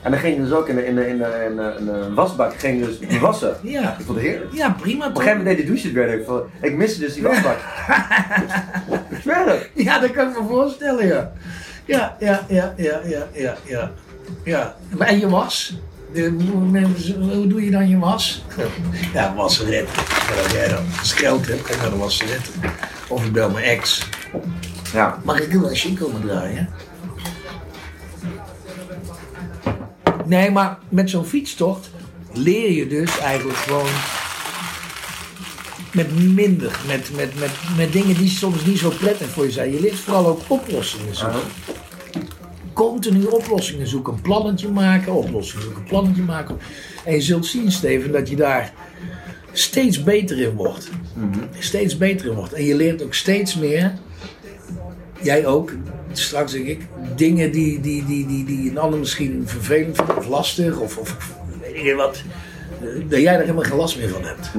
[0.03, 1.89] En dan ging je dus ook in, de- in, de- in, de- in, de- in
[1.89, 3.57] een wasbak ging dus wassen.
[3.63, 3.97] ja.
[3.99, 4.53] Ik vond het heerlijk.
[4.55, 6.19] Ja, prima Op een gegeven moment deed die douche het weer.
[6.19, 7.57] Ik, vond- ik miste dus die wasbak.
[9.25, 9.69] Het.
[9.75, 11.33] Ja, dat kan ik me voorstellen, ja.
[11.85, 13.91] Ja, ja, ja, ja, ja, ja, ja.
[14.45, 14.75] ja.
[14.97, 15.79] Maar en je was?
[16.15, 16.35] De,
[17.21, 18.45] hoe- doe je dan je was?
[19.15, 19.89] Ja, wasseret.
[20.29, 22.51] Ja, dat jij dan scheld hebt, kan naar de wasseret.
[23.09, 24.09] Of ik bel mijn ex.
[24.93, 25.19] Ja.
[25.25, 26.69] Mag ik heel een chic komen draaien?
[30.27, 31.91] Nee, maar met zo'n fietstocht
[32.33, 33.89] leer je dus eigenlijk gewoon
[35.93, 39.73] met minder, met, met, met, met dingen die soms niet zo prettig voor je zijn.
[39.73, 41.41] Je leert vooral ook oplossingen zoeken.
[42.73, 46.59] Continu oplossingen zoeken, een plannetje maken, oplossingen zoeken, een plannetje maken.
[47.05, 48.73] En je zult zien, Steven, dat je daar
[49.53, 50.91] steeds beter in wordt.
[51.59, 52.53] Steeds beter in wordt.
[52.53, 53.93] En je leert ook steeds meer
[55.23, 55.73] jij ook,
[56.13, 60.29] straks denk ik, dingen die, die, die, die, die een ander misschien vervelend vindt of
[60.29, 62.23] lastig of, of weet ik wat,
[62.81, 64.51] eh, dat jij er helemaal geen last meer van hebt.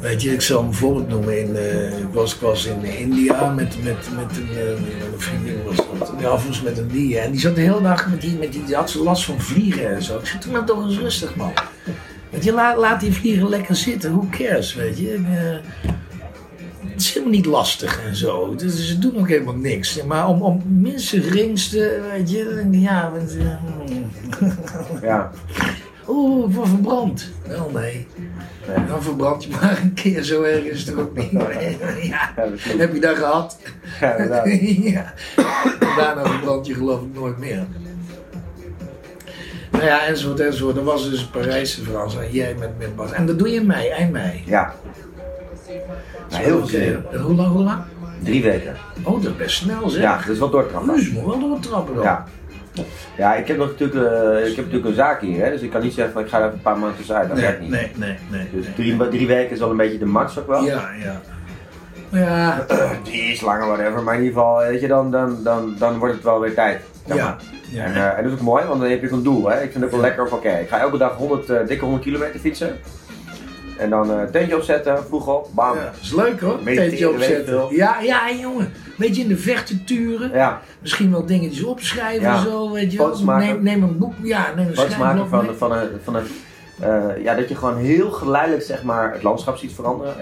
[0.00, 1.40] Weet je, ik zal een voorbeeld noemen.
[1.40, 4.56] In, eh, ik, was, ik was in India met, met, met een,
[5.12, 6.12] een vriendin, was dat.
[6.20, 7.18] Ja, was met een die.
[7.18, 9.40] En die zat de hele dag met die, met die, die had ze last van
[9.40, 10.18] vliegen en zo.
[10.18, 11.52] Ik zei, doe nou toch eens rustig, man.
[12.30, 14.12] Weet je, laat, laat die vliegen lekker zitten.
[14.12, 15.12] Who cares, weet je.
[15.12, 15.90] En, eh,
[16.90, 18.54] het is helemaal niet lastig en zo.
[18.54, 20.02] Dus ze doen ook helemaal niks.
[20.02, 22.68] Maar om, om minste geringste, weet je.
[25.02, 25.30] Ja.
[26.10, 27.30] Oeh, ik word verbrand.
[27.46, 28.06] Wel nee.
[28.66, 28.86] Nee.
[28.86, 31.30] Dan verbrand je maar een keer zo ergens toch ook niet.
[32.02, 32.32] Ja.
[32.58, 33.58] Heb je dat gehad?
[34.00, 34.44] Ja,
[34.96, 35.14] ja.
[35.96, 37.66] Daarna verbrand je geloof ik nooit meer.
[39.70, 40.74] Nou ja, enzovoort, enzovoort.
[40.74, 43.12] Dat was dus Parijse Frans en jij met, met Bas.
[43.12, 44.42] En dat doe je in mei, eind mei.
[44.46, 44.74] Ja.
[46.30, 47.82] Nou, heel veel hoe lang, hoe lang?
[48.22, 48.76] Drie weken.
[49.02, 50.02] Oh, dat is best snel zeg.
[50.02, 50.94] Ja, dat is wel doortrappen.
[50.94, 52.04] Dus je moet wel doortrappen dan.
[52.04, 52.26] Ja.
[53.16, 55.70] Ja, ik heb nog natuurlijk, eh, ik heb natuurlijk een zaak hier, hè, dus ik
[55.70, 57.28] kan niet zeggen van ik ga er even een paar maanden tussenuit.
[57.28, 57.70] Dat Nee, werkt niet.
[57.70, 58.48] nee, nee, nee.
[58.52, 58.74] Dus nee.
[58.74, 60.64] drie, drie weken is wel een beetje de max ook wel.
[60.64, 61.20] Ja, ja.
[62.12, 62.66] Ja,
[63.04, 64.02] Die is langer, whatever.
[64.02, 66.80] Maar in ieder geval, weet je, dan, dan, dan, dan wordt het wel weer tijd.
[67.04, 67.36] ja.
[67.70, 67.84] ja.
[67.84, 69.48] En, eh, en dat is ook mooi, want dan heb je ook een doel.
[69.50, 69.54] Hè.
[69.54, 71.84] Ik vind het ook wel lekker van, oké, ik ga elke dag 100, eh, dikke
[71.84, 72.78] 100 kilometer fietsen.
[73.78, 75.76] En dan eh tentje opzetten, vroeg op, bam.
[75.76, 76.56] Ja, is leuk hoor.
[76.62, 77.66] Mediteren, Tentje opzetten.
[77.70, 78.72] Ja, ja, jongen.
[79.00, 80.30] Beetje in de vechten turen.
[80.32, 82.36] Ja, Misschien wel dingetjes opschrijven Ja.
[82.36, 83.22] en zo, weet je.
[83.24, 86.24] Neem, neem een boek, ja, neem een wat maken van, van, een, van een,
[86.80, 90.14] eh, ja, dat je gewoon heel geleidelijk zeg maar, het landschap ziet veranderen.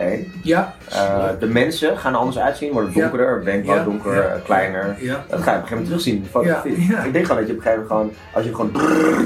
[0.43, 0.75] Ja.
[0.91, 3.01] Eh, de mensen gaan er anders uitzien, worden Ja.
[3.01, 3.85] donkerder, wenkbrauw Ja.
[3.85, 4.21] donker, Ja.
[4.23, 4.97] eh, kleiner.
[5.01, 5.25] Ja.
[5.29, 6.73] Dat ga je op een gegeven moment terugzien in de fotografie.
[7.07, 8.73] Ik denk gewoon dat je op een gegeven moment gewoon, als je gewoon,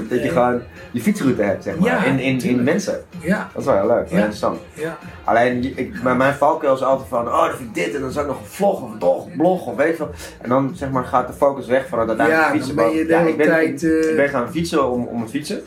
[0.08, 3.00] dat je gewoon je fietsroute hebt, zeg maar, in, in, in mensen.
[3.20, 3.48] Ja.
[3.52, 4.58] Dat is wel heel leuk, heel interessant.
[4.74, 4.96] Ja.
[5.24, 8.10] Alleen, ik, maar mijn valkuil is altijd van, oh, dan vind ik dit en dan
[8.12, 10.10] zou ik nog een vlog of een blog, of weet je wel.
[10.40, 12.76] En dan zeg maar gaat de focus weg van het uiteindelijk Ja, fietsen.
[12.76, 15.04] dan ben je de ja, hele ik ben, tijd, ik, ik ben gaan fietsen om,
[15.06, 15.62] om het fietsen.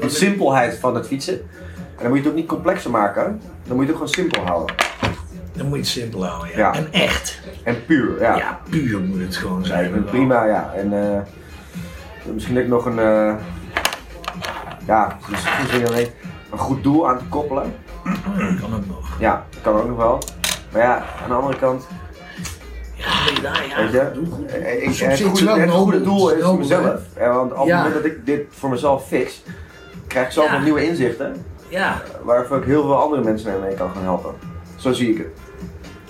[0.00, 1.34] De simpelheid van het fietsen.
[1.34, 3.40] En dan moet je het ook niet complexer maken.
[3.66, 4.74] Dan moet je het ook gewoon simpel houden.
[5.52, 6.58] Dan moet je het simpel houden, ja.
[6.58, 6.74] Ja.
[6.74, 7.40] En echt.
[7.62, 8.36] En puur, ja.
[8.36, 10.04] Ja, puur moet het gewoon zijn.
[10.04, 10.72] prima, ja.
[10.76, 11.20] En eh,
[12.32, 13.34] misschien ik nog een, eh,
[14.86, 15.44] ja, dus
[16.50, 17.74] een goed doel aan te koppelen.
[18.04, 19.20] Dat kan ook nog.
[19.20, 20.22] Ja, dat kan ook nog wel.
[20.72, 21.86] Maar ja, aan de andere kant,
[23.42, 23.80] Ja, ja.
[23.90, 24.46] je, doe goed.
[24.46, 25.00] eh, ik, Soms
[25.40, 27.00] het, het goede, doel is nobel, mezelf.
[27.14, 27.76] Eh, Want op het Ja.
[27.76, 29.42] moment dat ik dit voor mezelf fix,
[30.06, 30.62] krijg ik zoveel Ja.
[30.62, 32.02] nieuwe inzichten, Ja.
[32.22, 34.34] waarvoor ik heel veel andere mensen mee kan gaan helpen.
[34.76, 35.26] Zo zie ik het.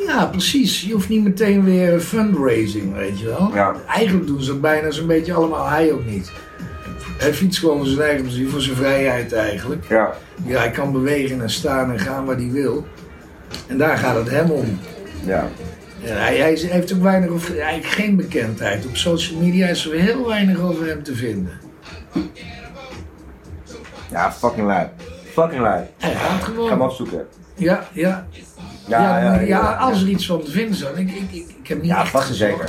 [0.06, 0.82] Ja, precies.
[0.82, 3.50] Je hoeft niet meteen weer fundraising, weet je wel.
[3.54, 3.74] Ja.
[3.88, 5.66] Eigenlijk doen ze het bijna zo'n beetje allemaal.
[5.68, 6.32] Hij ook niet.
[7.18, 9.84] Hij fietst gewoon voor zijn eigen plezier, voor zijn vrijheid eigenlijk.
[9.88, 12.86] Ja, Ja, hij kan bewegen en staan en gaan waar hij wil.
[13.66, 14.78] En daar gaat het hem om.
[15.24, 15.48] ja.
[16.00, 18.86] Hij, hij heeft ook weinig of eigenlijk geen bekendheid.
[18.86, 21.52] Op social media is er heel weinig over hem te vinden.
[24.10, 24.86] Ja, fucking lui.
[25.32, 25.84] Fucking lui.
[25.98, 26.80] Hij gaat Ik ga hem gewoon.
[26.80, 27.26] opzoeken.
[27.54, 28.26] Ja, ja.
[28.86, 31.78] Ja, Ja, ja, als er iets van te vinden dan- Ik, ik, ik, ik heb
[31.82, 32.68] niet Ja, vast en zeker.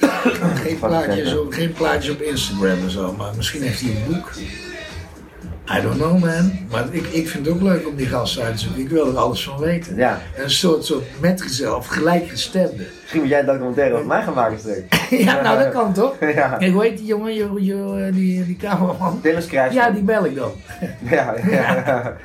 [0.64, 4.30] Geen plaatjes, op, geen plaatjes op Instagram en zo, maar misschien heeft hij een boek.
[5.68, 6.52] I don't know man.
[6.70, 8.82] Maar ik, ik vind het ook leuk om die gasten uit te zoeken.
[8.82, 9.96] Ik wil er alles van weten.
[9.96, 12.86] Ja, Een soort, soort metgezel of gelijkgestemde.
[13.00, 15.08] misschien moet jij een documentaire over mij gaan maken straks.
[15.24, 16.14] ja, nou dat kan toch?
[16.34, 16.48] Ja.
[16.48, 19.18] Kijk, hoe heet die jongen, jo, jo, eh, die, die cameraman?
[19.22, 19.74] Dennis Krijs.
[19.74, 20.52] Ja, die bel ik dan.
[21.10, 22.16] Ja, ja, ja.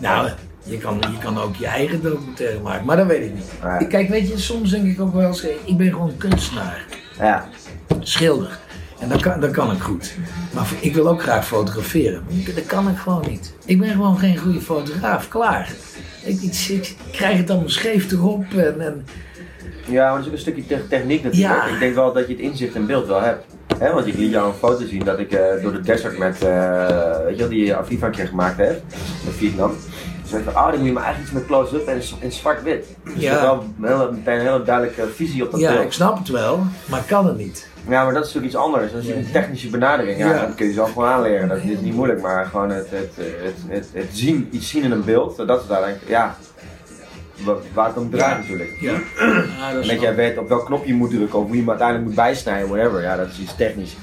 [0.00, 0.28] Nou,
[0.62, 3.50] je kan, je kan ook je eigen documentaire maken, maar dat weet ik niet.
[3.62, 3.76] Ja.
[3.76, 6.84] Kijk, weet je, soms denk ik ook wel eens, ik ben gewoon kunstenaar,
[7.18, 7.48] ja.
[8.00, 8.58] schilder.
[9.00, 10.14] En dat kan, dat kan ik goed.
[10.54, 12.22] Maar ik wil ook graag fotograferen.
[12.54, 13.52] Dat kan ik gewoon niet.
[13.64, 15.72] Ik ben gewoon geen goede fotograaf, klaar.
[16.24, 19.06] Ik, ik, ik krijg het allemaal scheef erop en, en
[19.88, 21.54] Ja, maar dat is ook een stukje te- techniek natuurlijk.
[21.54, 21.66] Ja.
[21.66, 23.44] Ik denk wel dat je het inzicht in beeld wel hebt.
[23.78, 26.42] Hè, want ik liet jou een foto zien dat ik eh, door de desert met,
[26.42, 28.82] eh, weet je wel, die Aviva een keer gemaakt heb.
[29.24, 29.70] Met Vietnam.
[30.32, 32.86] Ik dacht, oh, dan moet je maar eigenlijk iets met close-up en in zwart-wit.
[33.04, 33.20] Dus Ja.
[33.20, 35.84] je hebt wel een hele, meteen een hele duidelijke visie op dat ja, beeld.
[35.84, 37.68] ik snap het wel, maar ik kan het niet.
[37.88, 38.92] Ja, maar dat is natuurlijk iets anders.
[38.92, 40.18] Dat is een technische benadering.
[40.18, 40.46] Ja, Ja.
[40.46, 41.48] Dat kun je zelf gewoon aanleren.
[41.48, 42.20] Dat is niet moeilijk.
[42.22, 45.66] Maar gewoon het, het, het, het, het zien, iets zien in een beeld, dat is
[45.66, 46.36] daar ja,
[47.44, 48.38] wa- waar het om draait Ja.
[48.40, 48.76] natuurlijk.
[48.80, 48.92] Ja,
[49.58, 51.68] ja dat En jij weet op welk knopje je moet drukken of hoe je hem
[51.68, 53.02] uiteindelijk moet bijsnijden, whatever.
[53.02, 53.96] Ja, dat is iets technisch.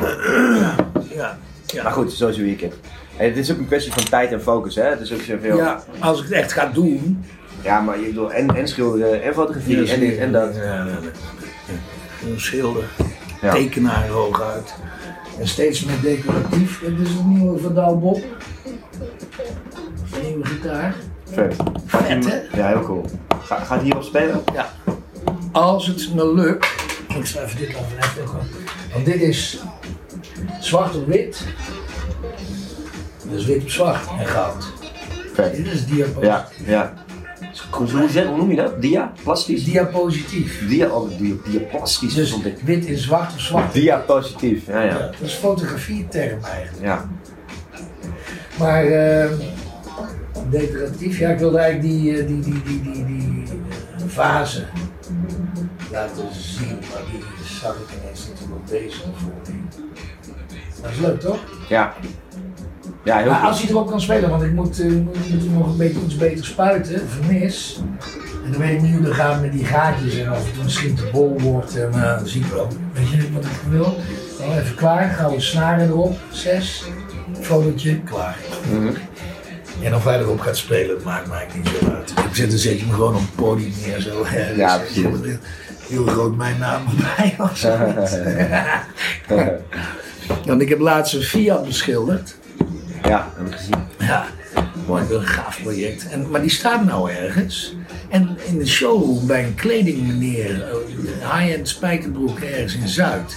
[0.00, 0.74] ja,
[1.14, 1.82] ja, ja.
[1.82, 2.74] Maar goed, zo zie ik het.
[3.18, 4.82] En het is ook een kwestie van tijd en focus, hè.
[4.82, 5.56] Het is ook zoveel...
[5.56, 7.24] Ja, Ja, als ik het echt ga doen.
[7.84, 10.54] maar je bedoelt en, en schilderen en fotografie en dit en dat.
[10.54, 10.98] Ja, ja, ja.
[12.28, 12.84] Een schilder,
[13.42, 13.52] Ja.
[13.52, 14.74] tekenaar hooguit.
[15.40, 16.80] En steeds meer decoratief.
[16.80, 18.22] Dit is een nieuwe van Douw Bob.
[20.14, 20.94] Een nieuwe gitaar.
[21.32, 21.56] Vet.
[21.86, 22.40] Vet, hè?
[22.60, 23.04] Ja, heel cool.
[23.42, 24.42] Ga, gaat hierop spelen?
[24.54, 24.72] Ja.
[25.52, 26.66] Als het me lukt.
[27.18, 28.34] Ik schrijf dit even net ook.
[28.92, 29.62] Want dit is
[30.60, 31.44] zwart op wit.
[33.30, 34.64] Dus wit op zwart en goud.
[35.32, 35.56] Vet.
[35.56, 36.24] Dit is diapositief.
[36.28, 36.92] Ja, ja.
[37.70, 38.82] Hoe, hoe, zeg- hoe noem je dat?
[38.82, 39.12] Dia?
[39.22, 39.64] Plastisch?
[39.64, 40.68] Diapositief.
[40.68, 43.72] Dia, oh, dia, diaplastisch Dus wit in zwart of zwart.
[43.72, 44.98] Diapositief, ja, Ja, ja.
[44.98, 46.84] dat is fotografieterm eigenlijk.
[46.86, 47.08] Ja,
[48.58, 49.30] Maar eh,
[50.50, 53.42] decoratief, ja, ik wilde eigenlijk die, eh, die, die, die, die, die
[53.98, 54.66] eh, vazen
[55.92, 57.22] laten zien, maar die
[57.60, 59.32] zag ik ineens natuurlijk op deze ervoor.
[60.82, 61.38] Dat is leuk toch?
[61.68, 61.94] ja.
[63.08, 65.66] Ja, heel Maar als hij erop kan spelen, want ik moet, eh, moet, moet nog
[65.66, 67.80] een beetje iets beter spuiten, vernis.
[68.44, 70.94] En dan weet ik niet hoe dat gaat met die gaatjes en of het misschien
[70.94, 71.76] te bol wordt.
[71.76, 72.68] En, uh, dat zie ik wel.
[72.92, 73.96] Weet je wat ik wil?
[74.38, 76.84] Dan even klaar, gouden snaren erop, zes,
[77.40, 78.36] fotootje, klaar.
[78.70, 78.88] Mhm.
[79.82, 82.10] En of hij erop gaat spelen, dat maakt mij niet zo uit.
[82.10, 84.00] Ik zet, dan zet je me gewoon op het podium neer.
[84.00, 84.24] Zo.
[84.24, 84.54] hè.
[84.56, 85.04] Ja, precies.
[85.88, 87.62] heel- groot mijn naam erbij of.
[90.46, 92.36] Want ik heb laatst een Fiat beschilderd.
[93.02, 93.74] Ja, heb ik gezien.
[93.98, 94.26] Ja,
[94.86, 96.08] mooi, een gaaf project.
[96.08, 97.74] En, maar die staat nou ergens.
[98.08, 103.36] En in de showroom bij een kledingmeneer, eh, high-end spijkerbroek ergens in Zuid.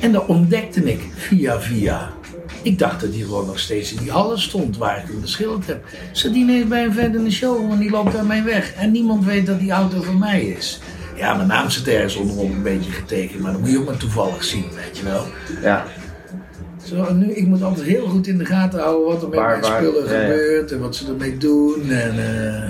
[0.00, 2.12] En daar ontdekte ik via via.
[2.62, 5.66] Ik dacht dat die gewoon nog steeds in die hallen stond waar ik hem beschilderd
[5.66, 5.84] heb.
[6.12, 8.74] Zat die ineens bij een vent in de showroom en die loopt daarmee weg.
[8.74, 10.80] En niemand weet dat die auto van mij is.
[11.16, 13.96] Ja, mijn naam zit ergens onderop een beetje getekend, maar dat moet je ook maar
[13.96, 15.26] toevallig zien, weet je wel.
[15.62, 15.86] Ja,
[16.88, 19.58] Zo, nu, ik moet altijd heel goed in de gaten houden wat er met Waar-
[19.58, 20.26] mijn waar- spullen ja, ja.
[20.26, 21.90] gebeurt en wat ze ermee doen.
[21.90, 22.68] En, eh,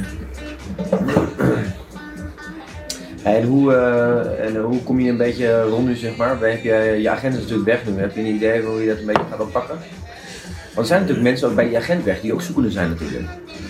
[3.22, 6.40] En hoe, eh, en hoe kom je een beetje rond nu, zeg maar?
[6.40, 8.00] Heb je, je agent is natuurlijk weg nu.
[8.00, 9.74] Heb je een idee hoe je dat een beetje gaat oppakken?
[10.64, 13.26] Want er zijn natuurlijk mensen ook bij die agent weg die ook zoekende zijn natuurlijk.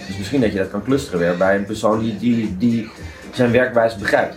[0.06, 2.88] Dus misschien dat je dat kan clusteren weer bij een persoon die, die, die
[3.32, 4.34] zijn werkwijze begrijpt.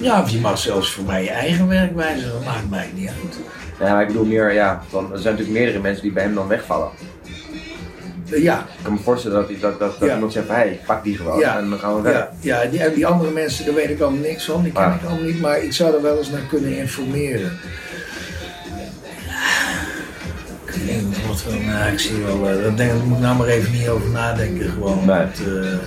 [0.00, 3.38] ja, of je mag zelfs voor mij je eigen werkwijze, dat maakt mij niet uit.
[3.80, 6.34] Ja, maar ik bedoel meer, ja, van, er zijn natuurlijk meerdere mensen die bij hem
[6.34, 6.88] dan wegvallen.
[8.30, 10.14] Eh, ja, Ik kan me voorstellen dat, dat, dat, dat Ja.
[10.14, 11.58] iemand zegt hé, hey, pak die gewoon Ja.
[11.58, 12.28] en dan gaan we verder.
[12.40, 14.82] ja, ja die, en die andere mensen, daar weet ik allemaal niks van, die ken
[14.84, 14.94] Ah.
[14.94, 17.52] ik allemaal niet, maar ik zou er wel eens naar kunnen informeren.
[20.66, 23.36] Ik niet wat voor een ik zie wel, eh, dat denk, daar moet ik nou
[23.36, 25.04] maar even niet over nadenken, gewoon.
[25.06, 25.16] Nee.
[25.16, 25.78] Eh,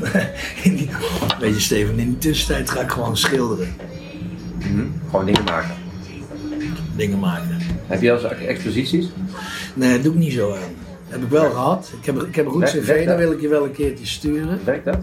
[1.40, 3.68] Weet je Steven, in de tussentijd ga ik gewoon schilderen,
[4.58, 4.86] Mhm.
[5.10, 5.74] Gewoon dingen maken.
[6.96, 7.56] dingen maken.
[7.86, 9.06] Heb je al eens exposities?
[9.74, 10.58] Nee, dat doe ik niet zo aan.
[11.08, 11.92] Heb ik wel gehad.
[12.00, 13.16] Ik heb, ik heb een goed cv, dat?
[13.18, 14.60] wil ik je wel een keertje sturen.
[14.64, 14.98] Werkt dat?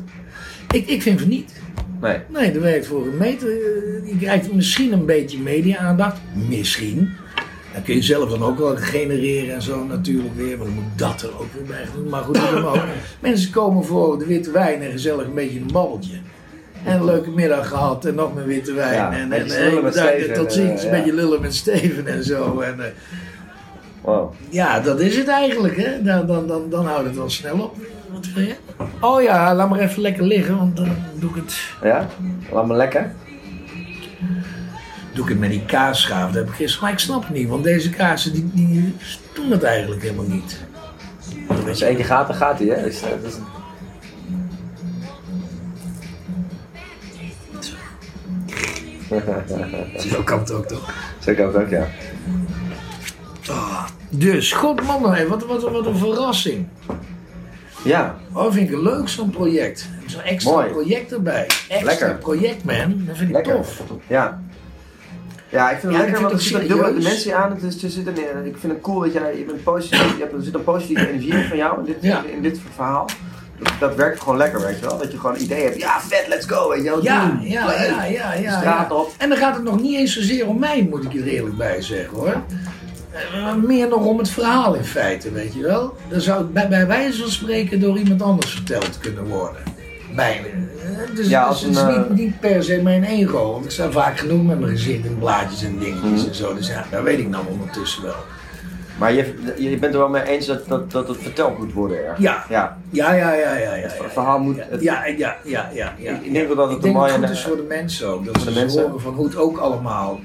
[0.72, 1.52] Ik, ik vind van niet.
[2.02, 2.18] Nee.
[2.34, 3.48] Nee, dat werkt voor een meter.
[3.48, 6.18] Eh, Je krijgt misschien een beetje media-aandacht.
[6.50, 7.10] Misschien.
[7.78, 10.58] Dan kun je zelf dan ook wel genereren en zo natuurlijk weer.
[10.58, 12.10] Maar dan moet dat er ook weer bij doen.
[12.10, 12.84] Maar goed, dan ook.
[13.20, 16.16] Mensen komen voor de witte wijn en gezellig een beetje een babbeltje.
[16.84, 18.94] En een leuke middag gehad en nog meer witte wijn.
[18.94, 20.84] Ja, en, en, en, lullen met bedankt en Steven tot en, ziens.
[20.84, 22.60] een beetje lullen met Steven en zo.
[22.60, 22.86] En, eh,
[24.02, 24.34] Wow.
[24.50, 26.02] ja, dat is het eigenlijk, hè.
[26.02, 27.76] Dan, dan, dan, dan houdt het wel snel op.
[28.12, 28.56] Wat wil je?
[29.02, 32.08] Oh ja, laat maar even lekker liggen, want dan doe ik het, Ja?
[32.52, 33.12] Laat me lekker.
[35.18, 36.26] Doe ik het met die kaasschaaf.
[36.32, 36.84] Dat heb ik gisteren.
[36.84, 38.96] Maar ik snap het niet, want deze kaarsen die, die
[39.34, 40.60] doen het eigenlijk helemaal niet.
[41.68, 42.84] Als je één keer gaat, dan gaat hij, hè?
[42.84, 43.40] Dus, eh, dat is-
[50.12, 50.94] Zo kan het ook toch?
[51.20, 51.88] Zo kan het ook, ja.
[54.10, 56.68] Dus, god man, wat, wat, wat een verrassing.
[57.84, 59.90] Ja, Oh, vind ik een leuk zo'n project.
[60.06, 60.70] Zo'n extra Mooi.
[60.72, 61.44] project erbij.
[61.68, 62.16] Extra Lekker.
[62.16, 63.04] project, man.
[63.06, 63.56] Dat vind ik lekker.
[63.56, 63.82] tof.
[64.08, 64.42] Ja.
[65.50, 67.52] Ja, ik vind het Ja, lekker, want er een dubbele dimensie aan.
[67.52, 70.16] Het is, er zit een, eh, ik vind het cool dat jij, je bent positief,
[70.16, 72.24] je hebt, er zit een positieve energie in van jou in dit, Ja.
[72.24, 73.10] in dit verhaal.
[73.60, 74.98] Dat, dat werkt gewoon lekker, weet je wel.
[74.98, 77.04] Dat je gewoon een idee hebt, ja vet, let's go, weet je wel.
[77.04, 77.88] Ja, doen, ja, play.
[77.88, 78.58] ja, ja, ja.
[78.60, 78.96] Straat ja.
[78.96, 79.14] op.
[79.18, 81.82] En dan gaat het nog niet eens zozeer om mij, moet ik er eerlijk bij
[81.82, 82.36] zeggen hoor.
[83.34, 85.96] Eh, Meer nog om het verhaal in feite, weet je wel.
[86.10, 89.62] Dan zou het bij, bij wijze van spreken door iemand anders verteld kunnen worden.
[90.16, 90.46] Bijna.
[90.98, 93.52] Eh, Dus, Ja, dus als het is een, niet, eh, niet per se mijn ego.
[93.52, 96.54] Want ik sta vaak genoeg met mijn gezicht in blaadjes en dingetjes en zo.
[96.56, 98.16] Dus ja, dat weet ik nou ondertussen wel.
[98.98, 102.06] Maar je, je bent er wel mee eens dat, dat, dat het verteld moet worden
[102.06, 102.20] erg.
[102.20, 102.44] Ja.
[102.50, 102.78] ja.
[102.90, 103.74] Ja, ja, ja, ja.
[103.76, 104.56] ja, Het verhaal moet...
[104.56, 106.12] Ja, het- ja, ja, ja, ja, ja.
[106.22, 107.12] Ik denk wel dat het Ik een denk dat mooie...
[107.12, 108.26] het goed is voor de mensen ook.
[108.26, 110.20] Dat ze horen van hoe het ook allemaal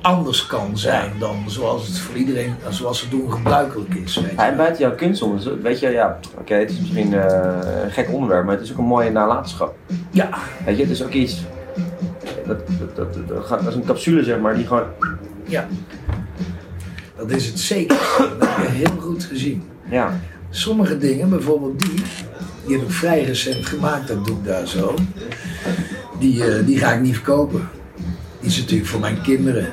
[0.00, 4.16] anders kan zijn dan zoals het voor iedereen, zoals het doen gebruikelijk is.
[4.16, 4.30] Weet.
[4.36, 7.14] Ja, en buiten jouw kunst om, is het- weet je, ja, oké, het is misschien
[7.14, 9.74] eh, een gek onderwerp, maar het is ook een mooie nalatenschap.
[10.10, 10.28] Ja,
[10.64, 11.42] Weet je, het is ook iets,
[12.46, 14.84] dat, dat, dat, dat, dat gaat- dat is een capsule zeg maar, die gewoon,
[15.44, 15.66] ja.
[17.16, 17.96] Dat is het zeker.
[18.38, 19.62] Dat heb je heel goed gezien.
[19.90, 20.20] ja,
[20.50, 22.02] Sommige dingen, bijvoorbeeld die,
[22.66, 24.94] die heb ik vrij recent gemaakt, dat doe ik daar zo.
[26.18, 27.68] Die, eh, die ga ik niet verkopen.
[28.44, 29.66] Is natuurlijk voor mijn kinderen.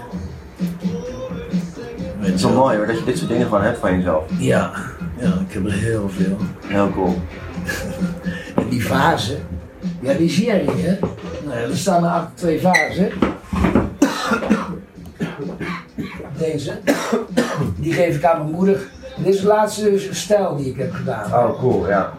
[2.20, 4.24] Het is je wel mooi hoor, dat je dit soort dingen gewoon hebt van jezelf.
[4.38, 4.72] Ja,
[5.20, 6.38] ja, ik heb er heel veel.
[6.68, 7.16] Heel cool.
[8.56, 9.38] En die vazen,
[10.00, 10.98] ja, die zie jij niet, hè?
[11.46, 13.12] Nou er staan er achter twee vazen.
[16.38, 16.80] Deze,
[17.76, 18.80] die geef ik aan mijn moeder.
[19.18, 21.34] Dit is de laatste stijl die ik heb gedaan.
[21.34, 22.14] Oh, cool, ja.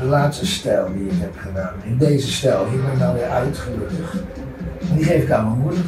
[0.00, 1.72] De laatste stijl die ik heb gedaan.
[1.84, 4.22] In deze stijl, die ben ik nou weer uit, gelukkig.
[4.90, 5.78] En die geef ik aan mijn moeder.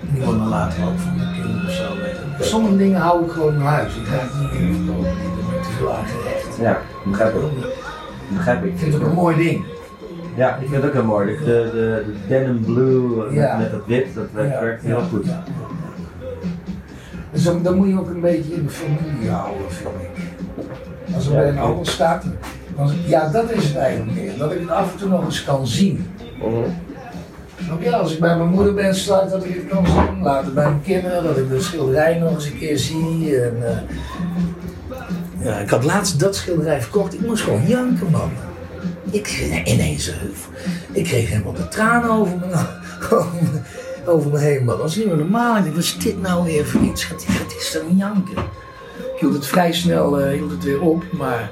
[0.00, 1.84] En die wordt dan later ook van mijn kinderen of zo.
[1.96, 2.46] weet.
[2.46, 3.96] Sommige dingen hou ik gewoon in huis.
[3.96, 5.10] Ik ga het niet meer verkopen.
[5.10, 6.56] Ik ben te veel aan gerecht.
[6.60, 7.42] Ja, begrijp ik.
[8.36, 8.72] Begrijp ik.
[8.72, 9.64] Ik vind het ook een mooi ding.
[10.36, 11.26] Ja, ik vind het ook heel mooi.
[11.26, 13.56] De, de, de, de denim blue met, Ja.
[13.56, 15.26] met dat wit, dat Ja, werkt heel ja, goed.
[17.32, 21.14] Dus dan, dan moet je ook een beetje in de familie houden, vind ik.
[21.14, 22.24] Als er bij een ander staat,
[22.76, 24.38] dan, ja, dat is het eigenlijk meer.
[24.38, 26.06] Dat ik het af en toe nog eens kan zien.
[26.38, 26.48] Mhm.
[27.80, 27.92] Snap?
[27.92, 30.22] Als ik bij mijn moeder ben, staat dat ik het kan zien.
[30.22, 33.40] Later bij mijn kinderen, dat ik de schilderij nog eens een keer zie.
[33.40, 33.78] En, eh,
[35.44, 37.14] ja, ik had laatst dat schilderij verkocht.
[37.14, 38.30] Ik moest gewoon janken, man.
[39.10, 40.12] Ik ineens,
[40.92, 42.64] ik kreeg helemaal de tranen over me,
[44.12, 44.78] over me, heen, man.
[44.78, 45.56] Dat is niet meer normaal.
[45.56, 47.04] Ik dacht, wat is dit nou weer voor iets?
[47.04, 47.24] Gaat
[47.58, 48.42] is dan janken?
[49.14, 51.50] Ik hield het vrij snel eh, hield het weer op, maar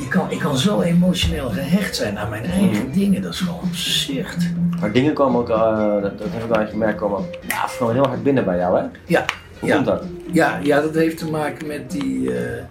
[0.00, 3.22] je kan, ik kan zo emotioneel gehecht zijn aan mijn eigen dingen.
[3.22, 4.36] Dat is gewoon absurd.
[4.80, 7.92] Maar dingen komen ook, eh, dat, dat heb ik wel eens gemerkt, komen ja, gewoon
[7.94, 8.84] heel hard binnen bij jou, hè?
[9.06, 9.24] Ja,
[9.58, 9.74] Hoe ja.
[9.74, 10.04] komt dat?
[10.32, 12.34] Ja, ja, dat heeft te maken met die.
[12.38, 12.62] eh,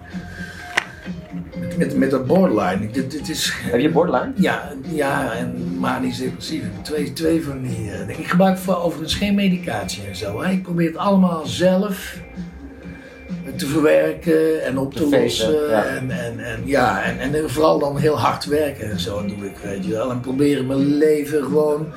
[1.77, 2.91] met, met, dat borderline.
[2.91, 3.53] Dit, dit is.
[3.61, 4.31] Heb je borderline?
[4.35, 6.63] Ja, ja, en manisch depressief.
[6.81, 7.91] Twee, twee van die.
[7.91, 10.41] eh, ik gebruik voor, overigens geen medicatie en zo.
[10.41, 10.51] Hè.
[10.51, 12.17] Ik probeer het allemaal zelf
[13.55, 15.69] te verwerken en op te, Te feesten, lossen.
[15.69, 15.83] ja.
[15.83, 19.57] En, en, en, ja, en, en vooral dan heel hard werken en zo doe ik,
[19.63, 20.11] weet je wel.
[20.11, 21.87] En proberen mijn leven gewoon,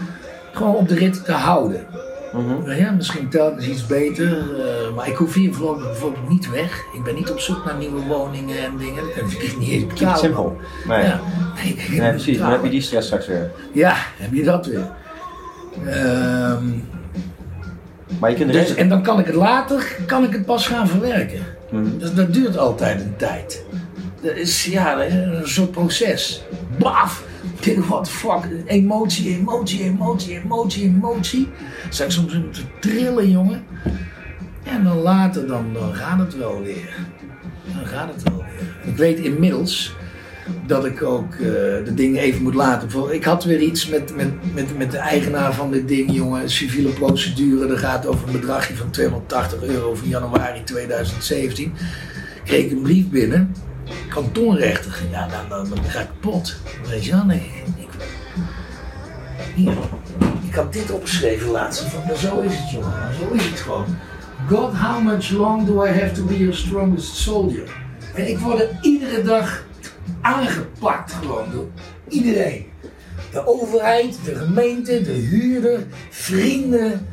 [0.52, 1.86] gewoon op de rit te houden.
[2.32, 2.46] Mhm.
[2.48, 4.26] Nou ja, misschien telkens iets beter.
[4.38, 6.82] eh, maar ik hoef hier voorlopig bijvoorbeeld niet weg.
[6.94, 9.02] Ik ben niet op zoek naar nieuwe woningen en dingen.
[9.04, 10.18] Dat kan ik niet eens betalen.
[10.18, 10.50] simple.
[10.88, 11.20] Nee, Ja,
[11.90, 12.38] nee, precies.
[12.38, 13.50] Dan heb je die stress straks weer.
[13.72, 14.90] Ja, heb je dat weer.
[15.86, 16.64] Ehm,
[18.18, 20.88] Maar je kunt dus, en dan kan ik het later, kan ik het pas gaan
[20.88, 21.40] verwerken.
[21.70, 21.98] Mhm.
[21.98, 23.64] Dus dat duurt altijd een tijd.
[24.20, 26.42] Dat is ja, een soort proces.
[26.78, 27.24] Baf!
[27.64, 28.48] What the fuck?
[28.66, 31.48] Emotie, emotie, emotie, emotie, emotie.
[31.90, 33.64] Zijn soms een te trillen, jongen.
[34.62, 36.96] En dan later, dan, dan gaat het wel weer.
[37.74, 38.92] Dan gaat het wel weer.
[38.92, 39.94] Ik weet inmiddels
[40.66, 41.40] dat ik ook eh,
[41.84, 43.12] de dingen even moet laten.
[43.12, 46.50] Ik had weer iets met, met, met, met de eigenaar van dit ding, jongen.
[46.50, 47.66] Civiele procedure.
[47.66, 51.72] Dat gaat over een bedragje van 280 euro van januari 2017.
[52.44, 53.54] Kreeg een brief binnen.
[54.08, 55.02] Kantonrechter.
[55.10, 56.56] Ja, dan, dan, dan ga ik kapot.
[56.88, 57.24] Weet je wel?
[57.24, 57.88] Nee, ik,
[59.54, 59.72] hier.
[60.48, 61.82] Ik had dit opgeschreven laatst.
[61.82, 62.92] Van, zo is het, jongen.
[63.20, 63.86] Zo is het gewoon.
[64.48, 67.80] God, how much long do I have to be your strongest soldier?
[68.14, 69.64] En ik word er iedere dag
[70.22, 71.66] aangepakt gewoon door
[72.08, 72.66] iedereen.
[73.32, 75.80] De overheid, de gemeente, de huurder,
[76.10, 77.08] vrienden.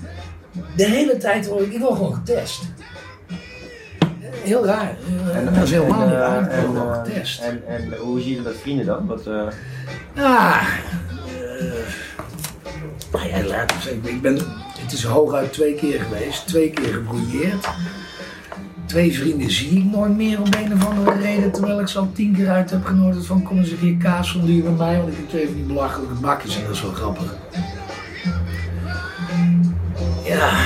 [0.76, 2.62] De hele tijd word ik, ik word gewoon getest.
[4.44, 4.98] Heel raar.
[5.34, 6.44] En, dat is helemaal niet eh, raar.
[6.44, 7.42] Ik en, word gewoon eh, getest.
[7.42, 9.06] En, en hoe zie je dat vrienden dan?
[9.06, 9.48] Wat, eh,
[10.16, 10.68] Ah,
[13.12, 14.40] eh, ja, laat ik ik ben,
[14.80, 17.68] het is hooguit twee keer geweest, twee keer gebrouilleerd.
[18.90, 22.12] Twee vrienden zie ik nooit meer om een of andere reden, terwijl ik ze al
[22.14, 25.18] tien keer uit heb genodigd van kom eens een keer kaas bij mij, want ik
[25.18, 27.36] heb twee van die belachelijke bakjes en dat is wel grappig.
[30.26, 30.66] Ja,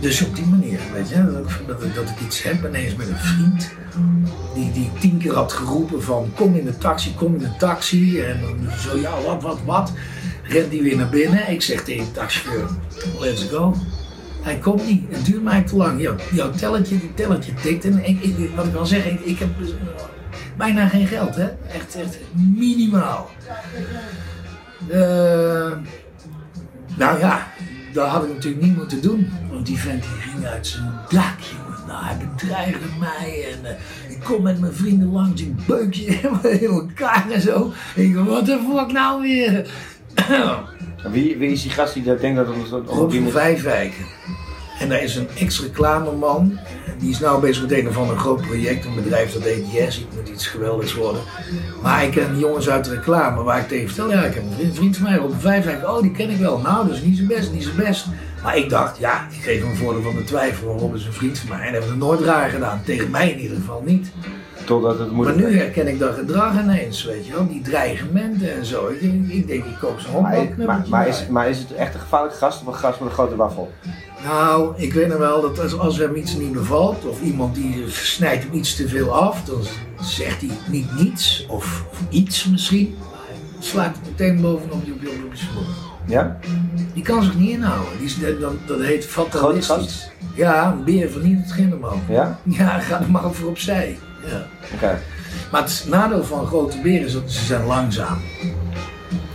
[0.00, 3.08] dus op die manier, weet je, dat ik, dat, dat ik iets heb ineens met
[3.08, 3.70] een vriend
[4.54, 8.20] die, die tien keer had geroepen van kom in de taxi, kom in de taxi.
[8.20, 8.40] En
[8.78, 9.92] zo, ja, wat, wat, wat.
[10.42, 11.50] Rent die weer naar binnen.
[11.50, 12.68] Ik zeg tegen de taxichauffeur,
[13.20, 13.74] let's go.
[14.42, 16.00] Hij komt niet, het duurt mij te lang.
[16.32, 17.84] Jouw, telletje, die telletje tikt.
[17.84, 19.76] En ik, wat ik wil zeggen, ik, heb dus, eh,
[20.56, 21.48] bijna geen geld, hè.
[21.72, 22.18] Echt, echt
[22.56, 23.30] minimaal.
[24.88, 25.72] Eh,
[26.96, 27.46] nou ja,
[27.92, 29.30] dat had ik natuurlijk niet moeten doen.
[29.50, 31.86] Want die vent die ging uit zijn dak, jongen.
[31.86, 35.42] Nou, hij bedreigde mij en eh, ik kom met mijn vrienden langs.
[35.42, 37.72] Ik beuk je helemaal in elkaar en zo.
[37.94, 39.70] Ik wat de fuck nou weer?
[41.10, 44.04] wie, wie is die gast die dat denkt dat het Rob die van moet- Vijfwijken.
[44.78, 46.58] En daar is een ex-reclameman.
[46.98, 48.84] Die is nou bezig met een of ander groot project.
[48.84, 49.98] Een bedrijf dat heet Yes.
[49.98, 51.20] Ik moet iets geweldigs worden.
[51.82, 54.10] Maar ik ken jongens uit de reclame waar ik tegen vertel.
[54.10, 55.90] Ja, ik heb een vriend, een vriend van mij, Rob van Vijfwijken.
[55.94, 56.58] Oh, die ken ik wel.
[56.58, 58.06] Nou, dat is niet zijn best, niet zijn best.
[58.42, 60.76] Maar ik dacht, ja, ik geef hem een voordeel van de twijfel.
[60.78, 61.66] Rob is een vriend van mij.
[61.66, 62.82] En heeft het nooit raar gedaan.
[62.84, 64.10] Tegen mij in ieder geval niet.
[64.64, 65.24] Totdat het moet.
[65.24, 67.48] Maar nu herken ik dat gedrag ineens, weet je wel.
[67.48, 68.88] Die dreigementen en zo.
[68.88, 72.00] Ik, denk, ik koop zo'n Maar, honkbalknuppeltje maar, maar, is, maar is het echt een
[72.00, 73.72] gevaarlijke gast of een gast met een grote waffel?
[74.24, 77.84] Nou, ik weet nog wel dat als, als hem iets niet bevalt, of iemand die
[77.88, 79.62] snijdt hem iets te veel af, dan
[80.00, 82.96] zegt hij niet niets, of, of iets misschien.
[83.58, 85.08] Slaat het meteen bovenop die op je.
[86.06, 86.38] Ja?
[86.94, 87.98] Die kan zich niet inhouden.
[87.98, 89.76] Die is, dat, dat heet Grote fatalistisch.
[89.76, 90.10] gast?
[90.34, 92.00] Ja, een beer van niet het Ginderman.
[92.08, 92.38] Ja?
[92.42, 93.98] Ja, ga er maar voor opzij.
[94.24, 94.46] Ja.
[94.74, 95.00] Oké.
[95.50, 98.22] Maar het nadeel van grote beren is dat ze zijn langzaam.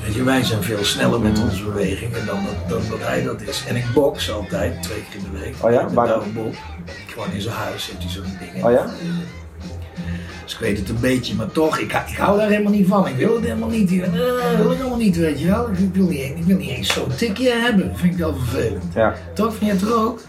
[0.03, 3.41] Weet je, wij zijn veel sneller met onze bewegingen dan, dat- dan dat hij dat
[3.41, 3.63] is.
[3.67, 5.55] En ik box altijd, twee keer in de week.
[5.59, 5.83] Oh ja?
[5.83, 6.15] Met Waar dan?
[6.15, 6.55] oude Bob.
[7.07, 8.65] Gewoon in zijn huis heeft hij zo'n ding.
[8.65, 8.85] Oh ja?
[10.47, 13.07] Dus ik weet het een beetje, maar toch, ik, ik hou daar helemaal niet van.
[13.07, 13.91] Ik wil het helemaal niet.
[13.91, 14.11] Eh,
[14.61, 15.69] wil ik allemaal niet, weet je wel.
[15.69, 17.95] Ik wil niet, ik wil niet eens zo'n tikje hebben.
[17.95, 18.93] vind ik wel vervelend.
[18.93, 19.13] Ja.
[19.33, 19.55] Toch?
[19.55, 20.19] Vind je het er ook?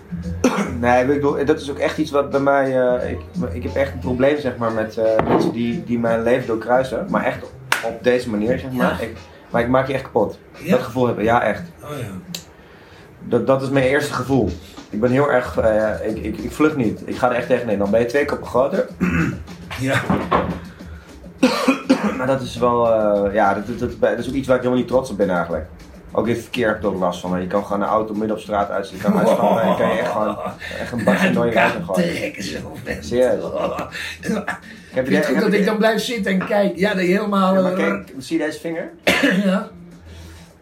[0.81, 2.81] Nee, ik bedoel, dat is ook echt iets wat bij mij.
[2.81, 3.19] eh, ik,
[3.53, 7.07] ik heb echt een probleem zeg maar, met eh, mensen die, die mijn leven doorkruisen.
[7.11, 7.43] Maar echt
[7.85, 8.97] op deze manier, zeg maar.
[9.01, 9.07] Ja.
[9.07, 9.17] Ik,
[9.51, 10.39] maar ik maak je echt kapot.
[10.63, 10.71] Ja?
[10.71, 11.63] Dat gevoel hebben, ja, echt.
[11.83, 12.37] Oh ja.
[13.29, 14.51] Dat, dat is mijn eerste gevoel.
[14.91, 15.59] Ik ben heel erg.
[15.59, 17.01] eh, ik, ik, ik vlucht niet.
[17.05, 17.79] Ik ga er echt tegenin.
[17.79, 18.87] Dan ben je twee koppen groter.
[19.81, 20.01] Ja.
[22.17, 22.93] Maar dat is wel.
[22.93, 25.17] eh, ja, dat, dat, dat, dat is ook iets waar ik helemaal niet trots op
[25.17, 25.67] ben eigenlijk.
[26.13, 27.41] Ook dit verkeer heb ik er ook last van.
[27.41, 28.91] Je kan gewoon een auto midden op straat uit.
[28.91, 30.37] Je kan uitvallen en je kan je echt gewoon.
[30.81, 32.13] Echt een bakje door je gooien.
[32.13, 32.59] trekken zo.
[33.01, 33.43] Serieus?
[34.91, 36.77] Heb vind het goed dat ik dan blijf zitten en kijk.
[36.77, 37.55] Ja, dat je helemaal...
[37.55, 38.91] Ja, maar eh, kijk, zie je deze vinger?
[39.45, 39.69] ja.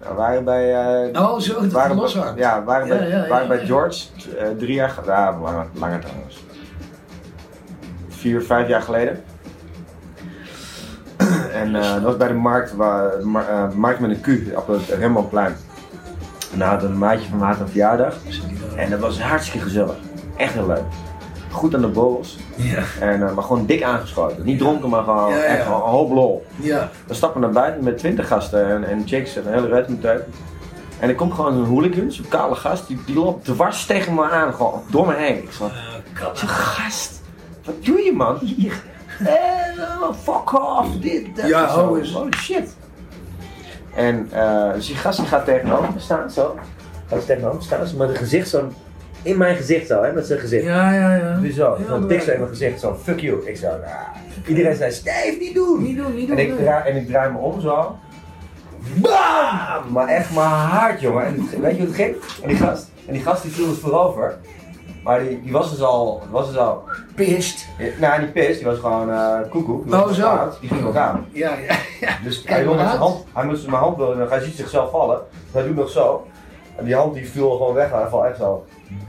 [0.07, 0.75] Nou, we waren bij.
[1.13, 2.33] eh, Oh, zo, dat waren, los bij-.
[2.37, 3.67] Ja, we waren, bij, Ja, ja, waren bij.
[3.67, 4.05] George
[4.39, 5.15] eh, drie jaar geleden.
[5.15, 6.45] Ja, langer, langer trouwens.
[8.09, 9.23] Vier, vijf jaar geleden.
[11.61, 13.27] en eh, dat was bij de markt, waar,
[13.75, 15.57] markt met een Q op het Rembrandtplein.
[16.53, 18.15] En daar had een maatje van had een verjaardag.
[18.77, 19.97] En dat was hartstikke gezellig.
[20.37, 20.83] Echt heel leuk.
[21.57, 22.39] Goed aan de borrels.
[22.57, 22.83] Ja.
[23.01, 24.45] En, eh, maar gewoon dik aangeschoten.
[24.45, 25.43] Niet dronken, maar gewoon Ja, ja.
[25.43, 26.47] echt een hoop lol.
[26.57, 26.91] Ja.
[27.07, 29.89] We stappen naar buiten met twintig gasten en, en chicks en een hele red.
[30.99, 34.31] En er komt gewoon een hooligan, zo'n kale gast, die, die loopt dwars tegen me
[34.31, 35.37] aan, gewoon door me heen.
[35.43, 35.67] Ik zo,
[36.13, 37.21] ik zo, gast,
[37.65, 38.39] wat doe je man?
[38.39, 38.83] Hier.
[39.19, 41.49] Eh, fuck off, dit, dat.
[41.49, 42.13] Ja, zo, eens.
[42.13, 42.77] Holy shit.
[43.95, 46.59] En eh, dus die gast die gaat tegenover me staan, zo.
[47.09, 48.69] Gaat tegenover me staan, met een gezicht zo,
[49.27, 50.65] in mijn gezicht zo, hè, met zijn gezicht.
[50.65, 51.35] Ja, ja, ja.
[51.41, 51.95] Dus zo, Ja, zo
[52.33, 53.47] in mijn gezicht, zo, fuck you.
[53.49, 53.81] Ik zo, nou,
[54.47, 55.83] iedereen zei, Steve, niet doen.
[55.83, 56.37] Niet doen, niet doen.
[56.39, 57.97] En ik, draai, en ik draai me om zo.
[58.95, 59.93] Bam!
[59.93, 61.25] Maar echt maar hard, jongen.
[61.27, 62.17] En weet je hoe het ging?
[62.43, 64.37] En die gast, en die gast die viel het voorover.
[65.03, 66.83] Maar die, die was dus al, was dus al,
[67.15, 67.67] Pist.
[68.01, 69.85] nou die pist, die was gewoon eh koekoek.
[69.85, 70.51] Die Oh, zo.
[70.61, 71.27] Die ging ook aan.
[71.33, 72.17] Ja, ja, ja.
[72.25, 73.11] Dus Kijk hij, wil maar met zijn uit.
[73.13, 75.19] hand, hij moest mijn hand willen en hij ziet zichzelf vallen.
[75.31, 76.27] Dus hij doet nog zo.
[76.77, 78.65] En die hand die viel gewoon weg en hij valt echt zo.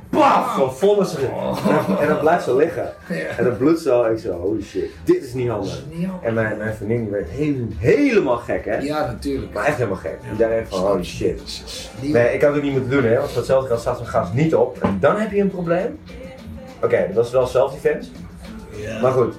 [0.10, 0.56] Paf!
[0.56, 2.94] Zo vol in zijn en, en dan blijft zo liggen.
[3.38, 4.04] En dan bloedt zo.
[4.06, 5.84] Ik zo, holy shit, dit is niet handig.
[6.22, 8.78] En mijn, mijn vriendin die werd heel- helemaal gek, hè?
[8.78, 9.54] Ja, natuurlijk.
[9.54, 10.18] Maar echt helemaal gek.
[10.30, 11.64] Die dacht echt van, holy shit.
[12.02, 13.16] Nee, ik had het ook niet moeten doen, hè?
[13.18, 14.78] Want voor hetzelfde geld staat zo'n gast niet op.
[14.82, 16.00] En dan heb je een probleem.
[16.84, 18.10] Oké, dat is wel self-defense.
[18.76, 19.02] Ja.
[19.02, 19.36] Maar goed.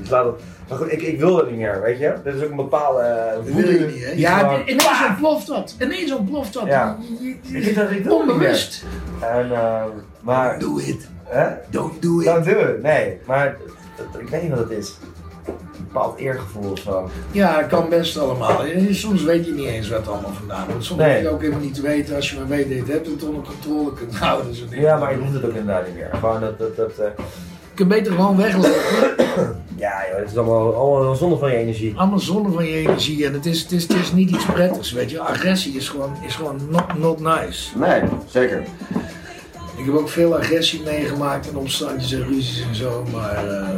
[0.00, 2.12] Dus laat het- Maar goed, ik, ik wil dat niet meer, weet je?
[2.24, 4.10] Dit is ook een bepaalde uh, Dat wil je niet, hè?
[4.16, 5.74] Ja, ineens ontploft dat.
[5.80, 6.66] Ineens ontploft dat.
[6.66, 6.96] Ja.
[7.20, 8.12] Je- je- Ik, dat, ik het.
[8.12, 8.84] Onbewust.
[9.20, 9.84] En, eh,
[10.20, 10.58] maar...
[10.58, 11.08] Do it.
[11.24, 11.46] Hè?
[11.70, 12.24] Don't do it.
[12.24, 12.82] Don't do it.
[12.82, 13.56] Nee, maar
[13.96, 14.94] dat- ik weet niet wat het is.
[15.46, 15.54] Een
[15.92, 17.10] bepaald eergevoel of zo.
[17.30, 18.60] Ja, dat kan best allemaal.
[18.90, 20.84] Soms weet je niet eens wat het allemaal vandaan komt.
[20.84, 21.12] Soms Nee.
[21.14, 23.06] hoef je ook helemaal niet te weten als je maar weet dat je het hebt
[23.06, 24.54] en het onder controle kunt houden.
[24.54, 26.08] Zo Ja, maar ik hoef het ook inderdaad niet meer.
[26.12, 26.58] Gewoon dat...
[26.58, 27.06] dat, dat eh,
[27.76, 29.64] kunt beter gewoon weglopen.
[29.76, 31.92] ja, joh, het is allemaal, allemaal zonde van je energie.
[31.96, 33.26] Allemaal zonde van je energie.
[33.26, 35.20] En het is, het is, het is niet iets prettigs, weet je.
[35.20, 37.78] Agressie is gewoon, is gewoon not, not nice.
[37.78, 38.62] Nee, zeker.
[39.76, 43.68] Ik heb ook veel agressie meegemaakt en opstandjes en ruzies en zo, maar eh,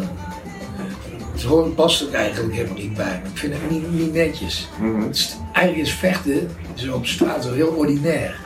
[1.33, 3.29] het hoort- past ook eigenlijk helemaal niet bij me.
[3.31, 4.69] Ik vind het niet, niet netjes.
[4.81, 5.01] Mhm.
[5.03, 8.37] Het is- eigenlijk is vechten zo op straat zo heel ordinair.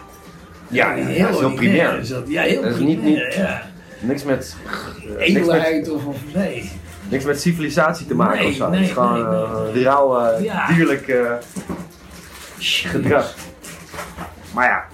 [0.69, 1.99] Ja, heel heel ordinair primair.
[1.99, 2.23] is dat.
[2.29, 3.71] Ja, heel Dat is niet- primair, niet- ja.
[4.03, 4.57] Niks met,
[5.19, 6.71] eh, Edelheid of, of nee.
[7.09, 8.69] niks met civilisatie te maken Nee, of zo.
[8.69, 9.23] nee, het is gewoon nee,
[9.73, 9.85] nee.
[9.85, 10.67] eh, rauw, eh, Ja.
[10.67, 11.33] dierlijk eh,
[12.59, 13.35] gedrag.
[14.55, 14.85] Maar ja,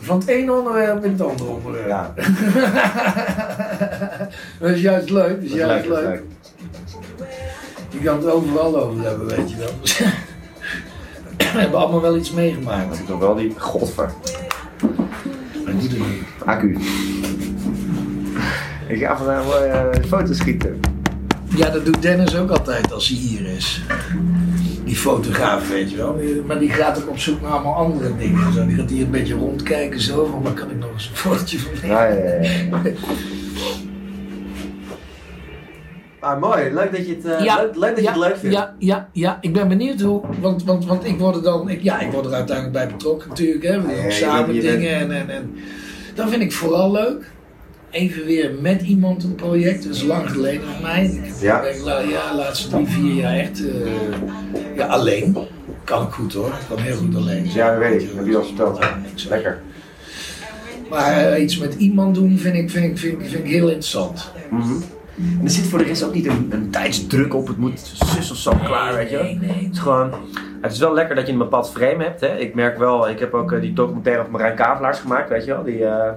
[0.00, 1.86] Van het ene onderwerp in het andere onderwerp.
[1.88, 2.14] ja
[4.60, 6.22] dat is juist leuk, dat is dat juist leuk.
[7.90, 9.70] Je kan het overal over hebben, weet je wel.
[11.52, 12.88] We hebben allemaal wel iets meegemaakt.
[12.88, 14.10] Dat is nog wel die godver.
[15.80, 16.22] Die.
[16.44, 16.78] Accu.
[18.86, 20.80] Ik ga vandaag wel eh, foto's schieten.
[21.56, 23.82] Ja, dat doet Dennis ook altijd als hij hier is.
[24.84, 26.20] Die fotograaf, weet je wel.
[26.46, 28.52] Maar die gaat ook op zoek naar allemaal andere dingen.
[28.52, 28.66] Zo.
[28.66, 30.26] Die gaat hier een beetje rondkijken zo.
[30.26, 31.96] Van waar kan ik nog eens een fotootje van nemen?
[31.96, 32.92] Ja, ja, ja.
[36.26, 36.70] Ah, mooi.
[36.74, 38.54] Leuk dat je het, eh, leuk, leuk dat je het leuk vindt.
[38.56, 40.22] Ja, ja, ja, ik ben benieuwd hoe.
[40.40, 41.68] Want, want, want ik word er dan.
[41.68, 43.64] Ik, ja, ik word er uiteindelijk bij betrokken natuurlijk.
[43.64, 43.80] Hè.
[43.80, 44.98] We doen Ja, ja, samen je- je bent- dingen.
[45.00, 45.54] En, en, en
[46.14, 47.30] dat vind ik vooral leuk.
[47.90, 49.84] Even weer met iemand een project.
[49.84, 51.04] Dat is lang geleden voor mij.
[51.04, 51.60] Ik Ja.
[51.60, 53.74] ben la, ja, laatste drie, vier jaar echt eh,
[54.76, 55.36] ja, alleen.
[55.84, 56.52] Kan ik goed hoor.
[56.68, 57.46] Kan heel goed alleen.
[57.54, 58.08] Ja, dat weet ik.
[58.08, 58.78] Dat heb je al verteld.
[58.78, 58.98] Ja,
[59.28, 59.60] Lekker.
[60.90, 63.66] Maar eh, iets met iemand doen vind ik, vind ik, vind ik, vind ik heel
[63.68, 64.30] interessant.
[64.50, 64.72] Mhm.
[65.16, 67.46] En er zit voor de rest ook niet een, een tijdsdruk op.
[67.46, 69.16] Het moet zus of zo klaar, weet je.
[69.16, 69.64] Nee, nee.
[69.64, 70.10] Het is gewoon...
[70.60, 72.20] Het is wel lekker dat je een bepaald frame hebt.
[72.20, 72.36] Hè.
[72.38, 75.50] Ik merk wel, ik heb ook eh, die documentaire over Marijn Kavelaars gemaakt, weet je
[75.54, 75.64] wel.
[75.64, 76.08] Die, eh,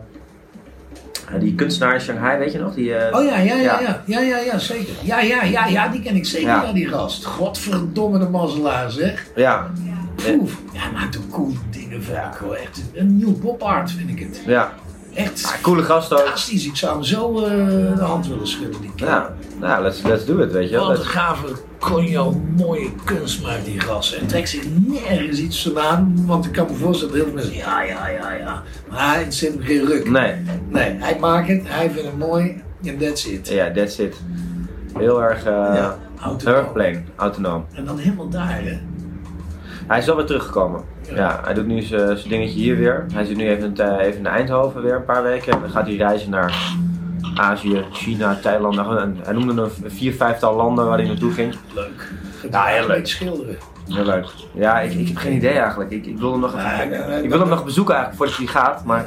[1.34, 2.74] eh, die kunstenaar in Shanghai, weet je nog?
[2.74, 3.80] Die, eh, Oh ja, ja, ja, Ja.
[3.82, 4.94] ja, ja, ja, ja, zeker.
[5.04, 6.64] Ja, ja, ja, ja, die ken ik zeker, Ja.
[6.64, 6.72] ja.
[6.74, 7.26] die gast.
[7.26, 9.26] Godverdomme de mazzelaar, zeg.
[9.36, 9.68] Ja.
[10.16, 10.32] Ja,
[10.74, 12.82] hij maakt ook coole dingen, vind ik wel echt.
[12.94, 14.42] Een nieuw pop art, vind ik het.
[14.46, 14.74] ja.
[15.14, 16.20] Echt Ah, coole gast ook.
[16.20, 16.66] fantastisch.
[16.66, 18.92] Ik zou hem zo eh, de hand willen schudden, die.
[18.96, 20.88] Ja, nou, let's, let's do it, weet je wel.
[20.88, 21.46] Wat een gave,
[21.80, 24.16] konjo, mooie kunst maakt die gast.
[24.18, 27.42] Hij trekt zich nergens iets van aan, want ik kan me voorstellen dat heel veel
[27.44, 28.64] mensen ja, ja, ja, ja.
[28.90, 30.10] Maar hij zit hem geen ruk.
[30.10, 30.34] Nee,
[30.70, 33.48] Nee, hij maakt het, hij vindt het mooi en that's it.
[33.48, 34.16] ja, that's it.
[34.98, 35.74] Heel erg, eh Ja,
[36.18, 36.56] heel autonoom.
[36.58, 37.66] erg plain, autonoom.
[37.74, 38.80] En dan helemaal daar, hè.
[39.90, 40.82] Hij is wel weer teruggekomen.
[41.10, 41.16] Ja.
[41.16, 43.06] Ja, hij doet nu zijn zijn dingetje hier weer.
[43.14, 45.54] Hij zit nu even, in- even in Eindhoven weer een paar weken.
[45.54, 46.74] En dan gaat hij reizen naar
[47.36, 48.76] Azië, China, Thailand.
[48.76, 51.56] Nou, en hij noemde een vier, vijftal landen waar hij naartoe ging.
[51.74, 52.12] Leuk.
[52.52, 53.08] Ja, heel leuk.
[53.08, 53.56] schilderen.
[53.90, 54.26] Heel leuk.
[54.54, 55.92] Ja, ik, ik heb geen idee eigenlijk.
[55.92, 58.32] Ik, ik wil hem nog, even- Ja, ja, ja, ik wil hem nog bezoeken eigenlijk
[58.32, 58.86] voordat hij gaat.
[58.86, 59.06] Maar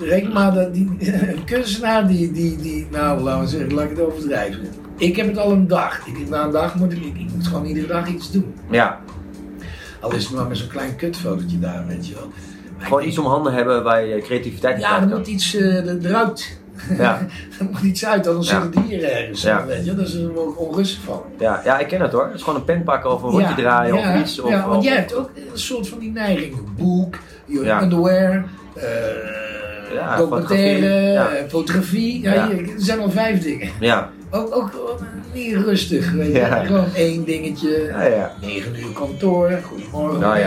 [0.00, 0.96] Reken maar dat die
[1.32, 4.60] een kunstenaar die, die, die, nou laten we zeggen, laat ik het overdrijven.
[4.96, 6.06] Ik heb het al een dag.
[6.06, 8.54] Ik, na een dag moet ik, ik, ik moet gewoon iedere dag iets doen.
[8.70, 8.98] ja,
[10.00, 12.28] Al is het maar met zo'n klein kutfotootje daar, weet je wel.
[12.76, 16.58] Maar gewoon iets om handen hebben waar je creativiteit Ja, er moet iets eh, eruit.
[16.98, 17.18] Ja,
[17.58, 18.62] er moet iets uit, anders Ja.
[18.62, 19.42] zit het hier ergens.
[19.42, 19.66] Ja.
[19.66, 21.22] Weet je, daar is er ook onrustig van.
[21.38, 22.24] ja, ja, ik ken het hoor.
[22.24, 24.40] Het is gewoon een pen pakken of een rondje draaien ja, of iets.
[24.40, 26.56] Of, ja, want of- jij hebt ook een soort van die neiging.
[26.76, 27.82] Boek, Ja.
[27.82, 28.44] underwear,
[28.74, 28.84] eh
[29.92, 31.48] Ja, documentaire, fotografie, ja.
[31.48, 32.22] fotografie.
[32.22, 32.48] Ja, Ja.
[32.48, 33.68] hier, er zijn al vijf dingen.
[33.80, 34.70] ja, Ook, ook
[35.34, 36.38] niet rustig, weet je.
[36.38, 36.64] Ja.
[36.64, 37.92] Gewoon één dingetje.
[38.40, 40.38] 9 uur kantoor, goedemorgen Nou.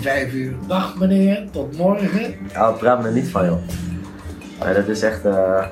[0.00, 2.34] 5 uur, dag meneer, tot morgen.
[2.52, 3.58] Ja, we praten er niet van, joh.
[4.74, 5.24] Dat is echt.
[5.24, 5.64] eh,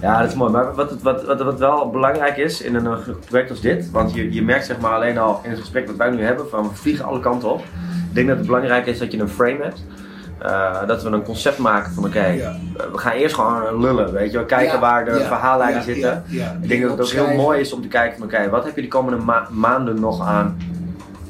[0.00, 0.52] Ja, dat is mooi.
[0.52, 4.14] Maar wat, wat, wat, wat wel belangrijk is in een eh, project als dit, want
[4.14, 6.68] je, je merkt zeg maar alleen al in het gesprek dat wij nu hebben, van
[6.68, 7.60] we vliegen alle kanten op.
[8.08, 9.82] Ik denk dat het belangrijk is dat je een frame hebt.
[10.42, 12.48] Eh, dat we een concept maken van oké, Ja.
[12.76, 14.46] eh, we gaan eerst gewoon lullen, weet je wel.
[14.46, 16.24] Kijken Ja, waar de ja, verhaallijnen zitten.
[16.60, 18.76] Ik denk dat het ook heel mooi is om te kijken van oké, wat heb
[18.76, 20.56] je de komende ma- maanden nog aan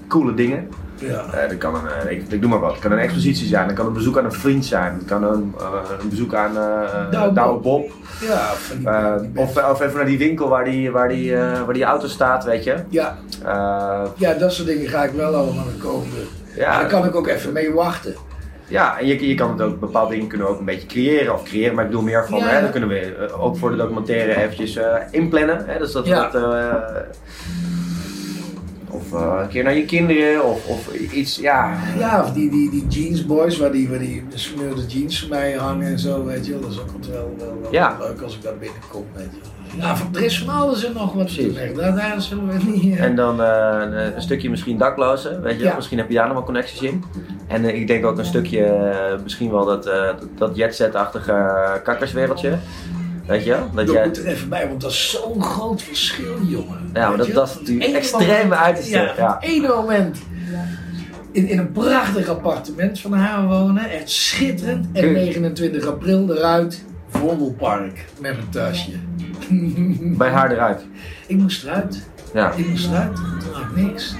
[0.08, 0.68] coole dingen?
[1.00, 1.24] Ja.
[1.32, 2.70] Eh, dat kan een, eh, ik, ik noem maar wat.
[2.72, 5.22] Het kan een expositie zijn, het kan een bezoek aan een vriend zijn, het kan
[5.24, 5.66] een, eh,
[6.02, 7.90] een bezoek aan uh, Douwe Bob.
[8.20, 11.36] Ja, van die, Eh, die of, of even naar die winkel waar die, waar die,
[11.36, 12.74] eh, waar die auto staat, weet je.
[12.88, 16.16] ja, Eh, ja, dat soort dingen ga ik wel allemaal de komende.
[16.56, 16.78] Ja.
[16.78, 18.14] Daar kan ik ook even mee wachten.
[18.68, 21.34] Ja, en je, je kan het ook, bepaalde dingen kunnen we ook een beetje creëren.
[21.34, 22.46] Of creëren, maar ik bedoel meer van, Ja.
[22.48, 25.64] hè, dan kunnen we eh, ook voor de documentaire eventjes eh, inplannen.
[25.66, 26.30] Hè, dus dat, Ja.
[26.30, 27.00] dat eh,
[28.90, 31.76] of een keer naar je kinderen, of, of iets, ja.
[31.98, 34.24] Ja, of die, die, die jeansboys, waar die, waar die
[34.88, 36.60] jeans van mij hangen en zo, weet je wel.
[36.60, 37.96] Dat is ook wel, wel, wel Ja.
[38.00, 39.40] leuk als ik daar binnenkom, weet je
[39.76, 41.76] van- er is van alles en nog wat te Precies.
[41.76, 42.96] Daar, daar zullen we niet...
[42.96, 45.64] eh, En dan eh, een, een stukje misschien daklozen, weet je.
[45.64, 45.74] Ja.
[45.74, 47.04] Misschien heb je daar nog wel connecties in.
[47.46, 48.92] En eh, ik denk ook een stukje,
[49.22, 49.90] misschien wel dat,
[50.38, 52.52] dat jetset-achtige kakkerswereldje.
[53.26, 53.50] Weet je?
[53.74, 56.90] Dat Dat jij, moet er even bij, want dat is zo'n groot verschil, jongen.
[56.94, 59.38] Ja, maar dat- dat is natuurlijk Eén extreem moment- uiterste, Ja, ja.
[59.40, 60.18] één moment.
[61.32, 64.86] In, in een prachtig appartement van haar wonen, echt schitterend.
[64.92, 68.90] En Kun- 29 april eruit, Vondelpark, met mijn tasje.
[70.18, 70.86] Bij haar eruit.
[71.26, 72.06] Ik moest eruit.
[72.34, 72.52] Ja.
[72.56, 73.14] Ik moest eruit.
[73.16, 74.14] Toen had ik niks.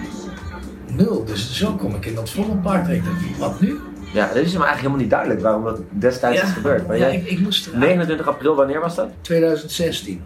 [0.93, 1.25] Nul.
[1.25, 2.29] Dus zo kom ik in dat.
[2.29, 3.79] Ik dacht, Wat nu?
[4.13, 6.87] ja, dat is me eigenlijk helemaal niet duidelijk waarom dat destijds is gebeurd.
[6.87, 7.81] Maar ja, jij, ik, ik moest eruit.
[7.83, 9.09] 29 april, wanneer was dat?
[9.21, 10.23] 2016.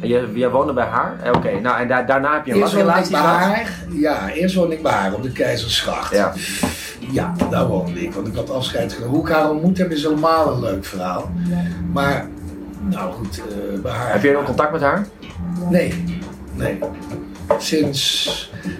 [0.00, 1.14] En jij, jij woonde bij haar?
[1.22, 3.40] Eh, Oké, nou en daar daarna heb je een Eerst relatie bij gehad?
[3.40, 3.70] haar.
[3.90, 6.14] Ja, eerst woonde ik bij haar op de Keizersgracht.
[6.14, 6.32] Ja.
[7.12, 9.14] Ja, daar woonde ik, want ik had afscheid genomen.
[9.16, 11.30] Hoe ik haar ontmoet heb is helemaal een leuk verhaal.
[11.92, 12.26] Maar,
[12.90, 14.12] nou goed, eh, bij haar...
[14.12, 15.06] Heb je nog contact met haar?
[15.70, 16.04] Nee,
[16.54, 16.78] nee.
[17.58, 18.24] Sinds,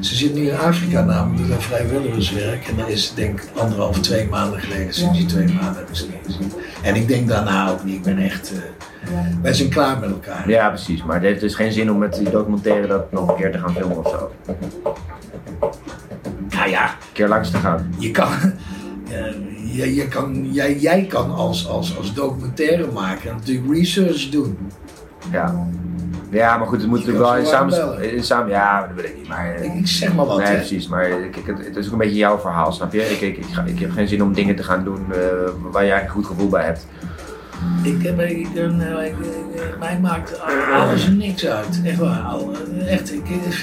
[0.00, 2.66] ze zit nu in Afrika namelijk, doet aan vrijwilligerswerk.
[2.68, 4.94] En dat is denk ik anderhalf, twee maanden geleden.
[4.94, 6.52] Sinds die twee maanden heb ik ze niet gezien.
[6.82, 7.94] En ik denk daarna ook niet.
[7.94, 9.10] Ik ben echt, eh,
[9.42, 10.48] wij zijn klaar met elkaar.
[10.48, 11.04] Ja, precies.
[11.04, 13.58] Maar het heeft dus geen zin om met die documentaire dat nog een keer te
[13.58, 14.30] gaan filmen of zo.
[14.46, 14.56] Een
[16.48, 17.94] Nou ja, keer langs te gaan.
[17.98, 18.28] je kan,
[19.10, 24.58] eh, je, je kan, jij, jij kan als, als, als documentaire maken natuurlijk research doen.
[25.32, 25.66] Ja.
[26.30, 28.50] Ja, maar goed, het moet Je natuurlijk wel in samen, in samen...
[28.50, 29.54] Ja, dat weet ik niet, maar...
[29.62, 30.54] Ik, ik zeg maar wat, nee, hè.
[30.54, 30.88] precies.
[30.88, 33.10] Maar kijk, het, het is ook een beetje jouw verhaal, snap je?
[33.10, 35.18] Ik, ik, ik, ga, ik heb geen zin om dingen te gaan doen eh,
[35.70, 36.86] waar jij een goed gevoel bij hebt.
[37.82, 39.14] Ik heb ik, een, eh, ik,
[39.54, 40.40] eh, mij maakt
[40.72, 41.80] alles en niks uit.
[41.84, 42.24] Echt waar.
[42.78, 43.58] Eh, echt, ik, eh,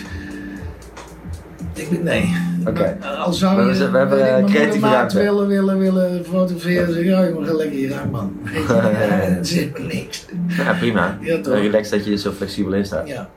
[1.73, 2.35] ik ben nee.
[2.67, 2.97] Oké.
[2.99, 5.17] Maar, Al zou We je hebben- we hebben, weet ik, eh, creatieve ruimte.
[5.17, 6.93] willen, willen, willen fotograferen.
[6.93, 8.39] Zeg ik, ja, je mag lekker hier aan, man.
[8.67, 10.25] Ja, Dat zit me niks.
[10.47, 11.17] Ja, prima.
[11.21, 11.53] Ja, toch.
[11.53, 13.07] Eh, Relaxed dat je er zo flexibel in staat.
[13.07, 13.29] Ja.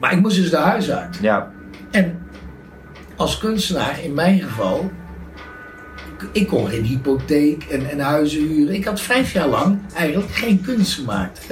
[0.00, 1.18] Maar ik moest dus de huis uit.
[1.20, 1.50] Ja,
[1.90, 2.18] En
[3.16, 4.90] als kunstenaar, in mijn geval,
[6.18, 8.74] ik- ik kon geen hypotheek en, en huizen huren.
[8.74, 11.46] Ik had vijf jaar lang eigenlijk geen kunst gemaakt.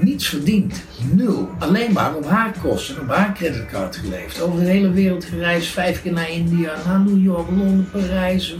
[0.00, 0.82] Niets verdiend.
[1.12, 1.48] Nul.
[1.58, 4.40] Alleen maar op haar kosten, op haar creditcard geleefd.
[4.40, 5.68] Over de hele wereld gereisd.
[5.68, 8.56] Vijf keer naar India, naar New York, Londen, Parijs.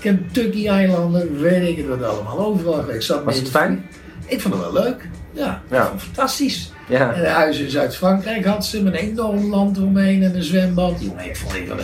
[0.00, 2.38] Kentucky eilanden, weet ik het wat allemaal.
[2.38, 3.06] Overal geweest.
[3.06, 3.84] Zat Was het fijn?
[4.26, 5.08] Ik vond het wel leuk.
[5.32, 5.82] Ja, Ja.
[5.82, 6.72] Ik vond het fantastisch.
[6.88, 7.12] ja.
[7.12, 10.94] En huis in Zuid-Frankrijk had ze met een enorm land omheen en een zwembad.
[11.00, 11.76] Jongen, ik vond het wel.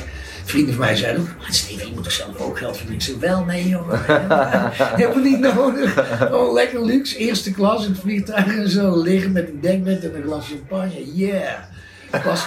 [0.44, 3.06] Vrienden van mij zeiden ook, maar Steven, je moet toch zelf ook geld verdienen?
[3.06, 4.00] Ik zei, wel, nee jongen.
[4.04, 6.20] Hebben we niet nodig.
[6.32, 9.02] Oh, lekker luxe, eerste klas in het vliegtuig en zo.
[9.02, 11.14] Liggen met een dekbed en een glas champagne.
[11.14, 11.58] Yeah.
[12.22, 12.46] Past,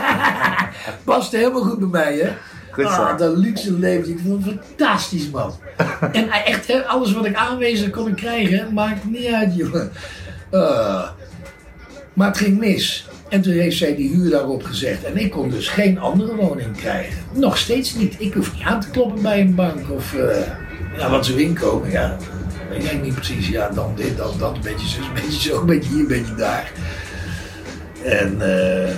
[1.04, 2.30] past helemaal goed bij mij, hè?
[2.70, 3.02] Goed zo.
[3.02, 4.10] Ah, dat luxe leven.
[4.10, 5.54] Ik vond het fantastisch, man.
[6.12, 9.92] en echt, hè, alles wat ik aanwezen kon ik krijgen, maakt niet uit, jongen.
[10.50, 11.08] Ah.
[12.12, 13.06] maar het ging mis.
[13.32, 15.04] En toen heeft zij die huur daarop gezegd.
[15.04, 17.18] En ik kon dus geen andere woning krijgen.
[17.32, 18.14] Nog steeds niet.
[18.18, 19.90] Ik hoef niet aan te kloppen bij een bank.
[19.90, 20.46] Of eh,
[20.96, 21.90] ja, wat ze inkomen.
[21.90, 22.16] Ja,
[22.70, 23.48] ik niet precies.
[23.48, 24.54] Ja, dan dit, dan dat.
[24.54, 26.72] Een beetje zo, een beetje zo, een beetje hier, een beetje daar.
[28.04, 28.94] En eh,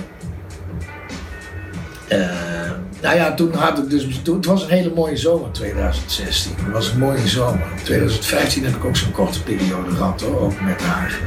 [3.01, 4.19] nou ja, toen had ik dus.
[4.23, 6.55] Het was een hele mooie zomer 2016.
[6.57, 7.67] Het was een mooie zomer.
[7.83, 11.19] 2015 heb ik ook zo'n korte periode gehad hoor, ook met haar.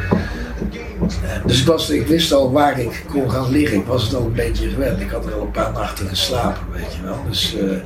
[1.47, 3.79] Dus ik, was, ik wist al waar ik kon gaan liggen.
[3.79, 5.01] Ik was het al een beetje gewend.
[5.01, 7.19] Ik had er al een paar nachten geslapen, weet je wel.
[7.29, 7.77] Dus eh,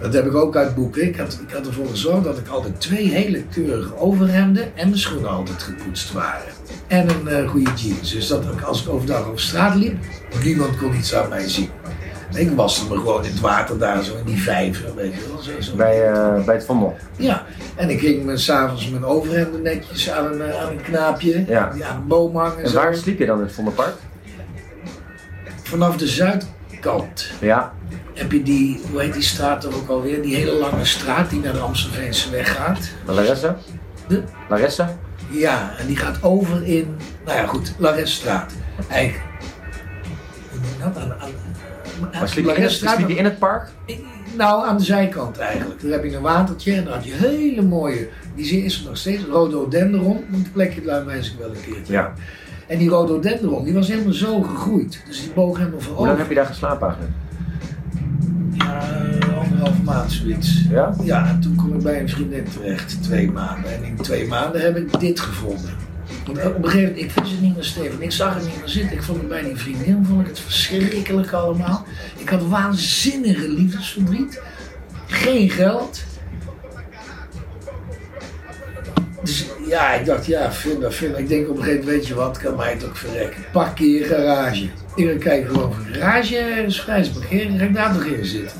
[0.00, 1.02] dat heb ik ook uit boeken.
[1.02, 5.00] Ik had, ik had ervoor gezorgd dat ik altijd twee hele keurige overhemden en mijn
[5.00, 6.52] schoenen altijd gepoetst waren.
[6.86, 8.12] En een eh, goede jeans.
[8.12, 9.96] Dus dat als ik overdag over straat liep,
[10.44, 11.68] niemand kon iets aan mij zien.
[12.34, 15.42] Ik waste me gewoon in het water daar zo in die vijver, weet je wel.
[15.42, 15.74] Zo, zo.
[15.76, 16.96] Bij, eh, bij het Vondel.
[17.16, 17.44] Ja,
[17.76, 21.70] en ik ging me s'avonds mijn overhemden netjes aan een, eh, aan een knaapje, Ja.
[21.74, 22.62] die aan een boom hangen.
[22.62, 22.76] En zo.
[22.76, 23.94] waar sliep je dan in het Vondelpark?
[25.62, 27.72] Vanaf de zuidkant Ja.
[28.14, 30.22] heb je die, hoe heet die straat er ook alweer?
[30.22, 32.78] Die hele lange straat die naar de Amstelveense weg gaat.
[33.06, 33.54] De Laresse?
[34.08, 34.86] De, Laresse?
[35.30, 38.52] ja, en die gaat over in, nou ja goed, Laresstraat.
[38.88, 39.24] Eigenlijk,
[40.50, 41.02] hoe noem je dat?
[41.02, 41.30] Aan,
[42.00, 43.68] Maar sliep je, in het, Laresstraat- sliep je in het park?
[44.36, 45.82] Nou, aan de zijkant eigenlijk.
[45.82, 48.96] Daar heb je een watertje en dan had je hele mooie, die is er nog
[48.96, 50.24] steeds, rhododendron.
[50.28, 51.92] Moet plekje daar wijs ik wel een keertje.
[51.92, 52.12] Ja.
[52.66, 55.02] En die rhododendron, die was helemaal zo gegroeid.
[55.06, 56.18] Dus die boog helemaal Hoe lang voorover.
[56.18, 57.16] heb je daar geslapen eigenlijk?
[59.42, 60.64] Anderhalf maand zoiets.
[60.70, 60.94] Ja?
[61.02, 63.74] Ja, en toen kom ik bij een vriendin terecht, twee maanden.
[63.74, 65.70] En in twee maanden heb ik dit gevonden.
[66.28, 68.02] Op een gegeven moment, ik wist het niet meer Steven.
[68.02, 68.96] Ik zag het niet meer zitten.
[68.96, 71.86] Ik vond het bij die vriendin, vond ik het verschrikkelijk allemaal.
[72.16, 74.40] Ik had waanzinnige liefdesverdriet.
[75.06, 76.02] Geen geld.
[79.22, 81.18] Dus ja, ik dacht, ja, vind dat, vind.
[81.18, 83.44] Ik denk op een gegeven moment, weet je wat, kan mij ook verrekken.
[83.52, 84.68] Parkeer garage.
[84.94, 88.56] Ik ga kijken gewoon een garage is vrij parkeren, ga ik daar toch in zitten.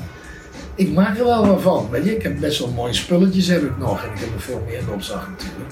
[0.75, 2.15] Ik maak er wel wat van, weet je.
[2.15, 4.03] Ik heb best wel mooie spulletjes heb ik nog.
[4.03, 5.71] En ik heb er veel meer in opslag natuurlijk.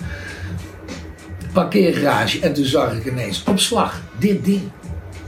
[1.57, 2.39] Parkeergarage.
[2.39, 4.61] En toen zag ik ineens, op slag, dit ding.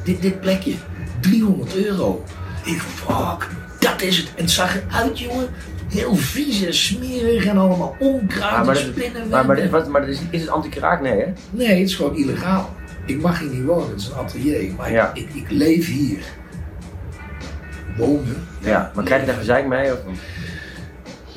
[0.04, 0.74] Dit, dit plekje.
[1.20, 2.24] 300 euro.
[2.64, 3.48] Ik, fuck,
[3.80, 4.28] dat is het.
[4.36, 5.50] En het zag eruit, jongen.
[5.88, 9.30] Heel vies en smerig en allemaal onkruid Ah, maar spinnenwebben.
[9.30, 11.02] Maar, maar, maar dit is, is het anti-kraak?
[11.02, 11.26] Nee, hè?
[11.50, 12.76] Nee, het is gewoon illegaal.
[13.06, 14.72] Ik mag hier niet wonen, het is een atelier.
[14.78, 15.12] Maar Ja.
[15.14, 16.20] ik, ik leef hier.
[17.98, 18.48] Wonen?
[18.60, 18.92] Ja.
[18.96, 19.92] Maar krijg je daar gezeik mee?
[19.92, 20.00] Of?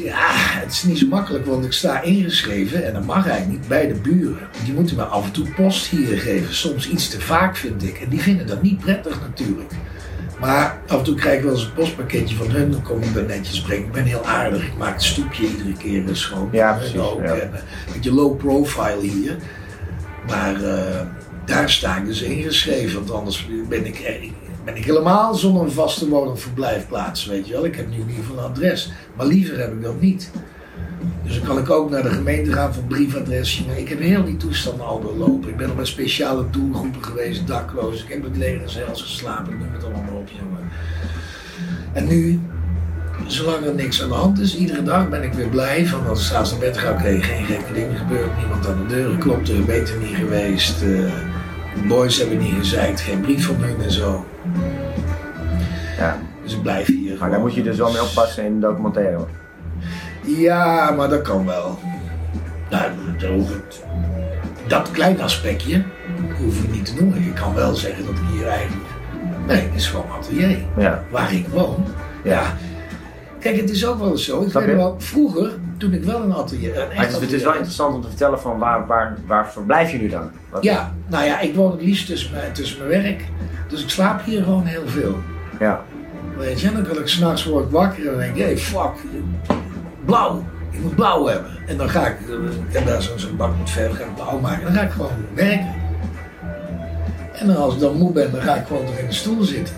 [0.02, 3.68] Ja, het is niet zo makkelijk, want ik sta ingeschreven en dat mag eigenlijk niet
[3.68, 4.48] bij de buren.
[4.64, 6.54] Die moeten me af en toe post hier geven.
[6.54, 7.98] Soms iets te vaak, vind ik.
[8.00, 9.70] En die vinden dat niet prettig natuurlijk.
[10.40, 12.70] Maar af en toe krijg ik wel eens een postpakketje van hun.
[12.70, 13.86] Dan kom ik dat netjes brengen.
[13.86, 14.66] Ik ben heel aardig.
[14.66, 16.48] Ik maak het stoepje iedere keer weer schoon.
[16.52, 17.34] Ja, En precies, Ook, ja.
[17.34, 19.36] en, eh, een beetje low profile hier.
[20.28, 21.00] Maar eh,
[21.44, 22.94] daar sta ik dus ingeschreven.
[22.98, 24.30] Want anders ben ik, er-
[24.64, 27.26] ben ik helemaal zonder een vaste woon- of verblijfplaats.
[27.26, 27.64] Weet je wel.
[27.64, 28.92] Ik heb nu in ieder geval een adres.
[29.16, 30.30] Maar liever heb ik dat niet.
[31.24, 33.66] Dus dan kan ik ook naar de gemeente gaan voor briefadresje.
[33.66, 35.48] Maar ik heb heel die toestanden al doorlopen.
[35.48, 38.02] Ik ben al bij speciale doelgroepen geweest, dakloos.
[38.02, 40.68] Ik heb met leger zelfs geslapen, noem het allemaal op, jongen.
[41.92, 42.40] En nu
[43.26, 45.86] zolang er niks aan de hand is, iedere dag ben ik weer blij.
[45.86, 48.36] Van als ik s'avonds naar bed ga, oké, geen gekke dingen gebeurd.
[48.38, 50.82] Niemand aan de deur klopt, er beter niet geweest.
[50.82, 50.88] eh,
[51.74, 54.26] de boys hebben niet gezeikt, geen brief van hun en zo.
[55.98, 56.16] Ja.
[56.42, 56.98] Dus ik blijf hier.
[57.08, 57.30] Maar gewoon.
[57.30, 59.16] daar moet je dus wel mee oppassen in de documentaire.
[59.16, 59.28] hoor.
[60.26, 61.78] Ja, maar dat kan wel.
[62.70, 63.80] Nou, dat, ik-
[64.66, 65.82] dat kleine aspectje
[66.38, 67.24] hoef ik niet te noemen.
[67.24, 68.88] Je kan wel zeggen dat ik hier eigenlijk.
[69.46, 70.58] Nee, het is gewoon atelier.
[70.76, 71.02] Ja.
[71.10, 71.84] Waar ik woon.
[72.24, 72.42] Ja.
[73.40, 74.40] Kijk, het is ook wel eens zo.
[74.42, 74.74] Ik weet je?
[74.74, 75.50] wel, vroeger,
[75.82, 76.76] toen ik wel een atelier.
[76.76, 78.86] Een echt Maar het is, het is atelier wel interessant om te vertellen van waar,
[78.86, 80.30] waar, waar verblijf je nu dan?
[80.50, 83.24] Wat- Ja, nou ja, ik woon het liefst tussen mijn, tussen mijn werk.
[83.68, 85.16] Dus ik slaap hier gewoon heel veel.
[85.58, 85.80] Ja.
[86.36, 88.90] Weet je, dan kan ik s'nachts word ik wakker en denk ik, hey, fuck,
[90.04, 90.44] blauw.
[90.70, 91.50] Ik moet blauw hebben.
[91.66, 92.34] En dan ga ik, eh,
[92.68, 94.58] ik heb daar zo'n bak met verf, ga ik blauw maken.
[94.58, 95.74] En dan ga ik gewoon werken.
[97.32, 99.42] En dan als ik dan moe ben, dan ga ik gewoon toch in de stoel
[99.42, 99.74] zitten.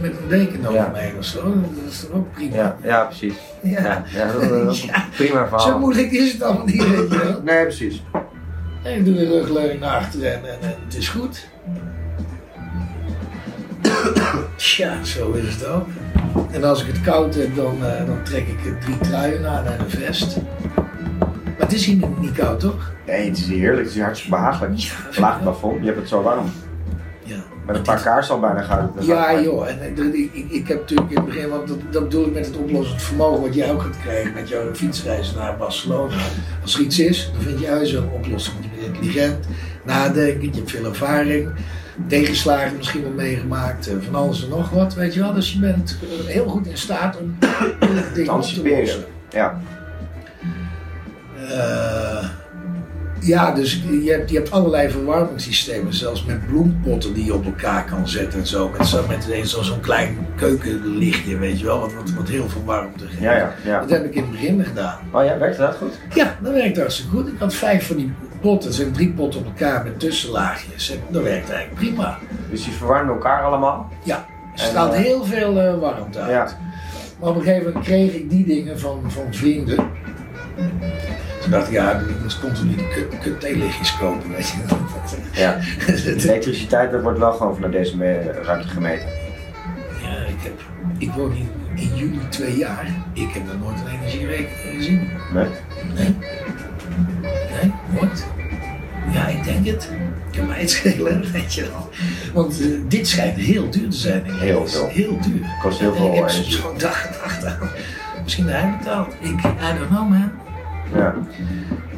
[0.00, 0.90] Met een deken over Ja.
[0.94, 1.42] heen of zo.
[1.44, 2.56] Dat is toch ook prima.
[2.56, 3.34] Ja, ja precies.
[3.62, 4.04] Ja.
[4.32, 5.04] Dat dat is Ja.
[5.16, 5.66] prima verhaal.
[5.66, 7.40] Zo moeilijk is het allemaal niet, weet je wel.
[7.44, 8.02] Nee, precies.
[8.82, 11.48] En ik doe de rugleuning naar achteren en, en, en het is goed.
[14.56, 15.86] Tja, zo is het ook.
[16.50, 19.64] En als ik het koud heb, dan, eh, dan trek ik eh, drie truien aan
[19.66, 20.36] en een vest.
[20.76, 22.92] Maar het is hier niet, niet koud, toch?
[23.06, 23.78] Nee, het is heerlijk.
[23.78, 24.78] Het is hier hartstikke behagelijk.
[24.78, 26.52] Ja, Laag plafond, je hebt het zo warm.
[27.66, 29.06] Met een paar kaarsen al bijna gaat het.
[29.06, 29.68] Ja, joh.
[29.68, 32.32] En ik, ik, ik, ik heb natuurlijk in het begin, want dat, dat bedoel ik
[32.32, 36.14] met het oplossend vermogen wat jij ook gaat krijgen met jouw fietsreis naar Barcelona.
[36.62, 38.56] Als er iets is, dan vind je juist een oplossing.
[38.62, 39.46] Je bent intelligent,
[39.84, 41.50] nadenken, je hebt veel ervaring,
[42.06, 45.32] tegenslagen misschien wel meegemaakt, eh, van alles en nog wat, weet je wel.
[45.32, 47.36] Dus je bent eh, heel goed in staat om
[47.80, 49.04] dingen te anticiperen.
[49.30, 49.60] Ja.
[51.48, 52.21] Eh,
[53.22, 57.84] ja, dus je hebt, je hebt allerlei verwarmingssystemen, zelfs met bloempotten die je op elkaar
[57.84, 58.70] kan zetten en zo.
[58.78, 62.64] Met, zo, met zo- zo'n klein keukenlichtje, weet je wel, wat, wat, wat heel veel
[62.64, 63.20] warmte geeft.
[63.20, 63.80] Ja, ja, ja.
[63.80, 64.98] Dat heb ik in het begin gedaan.
[65.12, 65.98] Oh ja, werkt dat goed?
[66.14, 67.28] Ja, dat werkt hartstikke goed.
[67.28, 70.90] Ik had vijf van die potten, zijn drie potten op elkaar met tussenlaagjes.
[70.90, 72.18] En dat werkt eigenlijk prima.
[72.50, 73.88] Dus die verwarmen elkaar allemaal?
[74.04, 74.16] Ja,
[74.54, 76.30] er En, staat eh, heel veel eh, warmte uit.
[76.30, 76.48] Ja.
[77.20, 79.86] Maar op een gegeven moment kreeg ik die dingen van, van vrienden.
[81.42, 82.86] Toen dacht ik, ja, ik moest continu die
[83.20, 84.56] kut, theelichtjes kopen, weet je.
[85.40, 85.58] Ja.
[85.86, 89.08] De elektriciteit dat wordt wel gewoon vanuit deze me- ruimte gemeten.
[90.02, 90.60] ja, ik, heb,
[90.98, 92.86] ik woon hier in juli twee jaar.
[93.12, 95.08] Ik heb nog nooit een energierekening gezien.
[95.32, 95.46] Nee?
[95.94, 96.14] Nee.
[97.62, 98.26] Nee, nooit.
[99.12, 99.90] Ja, ik denk het.
[100.30, 101.90] Ik kan mij het schelen, weet je wel.
[102.32, 104.24] Want eh, dit schijnt heel duur te zijn.
[104.26, 104.88] in Heel veel.
[104.88, 105.46] Heel duur.
[105.62, 107.68] Kost heel veel ik heb soms gewoon dag en nacht aan.
[108.22, 109.14] Misschien dat hij betaalt.
[109.20, 110.30] Ik, I don't know man.
[110.94, 111.14] Ja.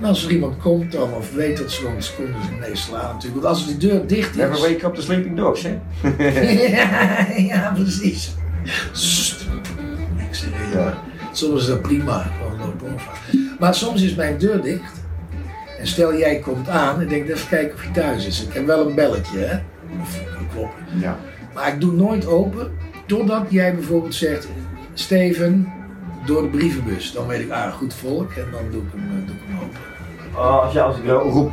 [0.01, 3.15] En als er iemand komt dan, of weet dat ze dan konden ze meestal aan
[3.15, 3.43] natuurlijk.
[3.43, 4.61] Want als de deur dicht Never is...
[4.61, 5.79] wake up the sleeping dogs, hè?
[6.77, 8.35] ja, ja, precies.
[8.93, 9.47] Sst.
[10.17, 11.03] Ik zeg, ja.
[11.33, 12.97] Soms is dat prima, gewoon lopen.
[13.59, 15.03] Maar soms is mijn deur dicht.
[15.79, 18.45] En stel jij komt aan en denkt even kijken of hij thuis is.
[18.45, 19.59] Ik heb wel een belletje, hè?
[20.01, 20.21] Of.
[21.01, 21.19] Ja.
[21.55, 22.71] Maar ik doe nooit open
[23.07, 24.49] totdat jij bijvoorbeeld zegt:
[24.95, 25.73] Steven,
[26.27, 27.13] door de brievenbus.
[27.13, 28.33] Dan weet ik, ah, goed volk.
[28.33, 29.81] En dan doe ik hem, eh, doe ik hem open.
[30.41, 31.53] Oh, als, je, als ik wel roep.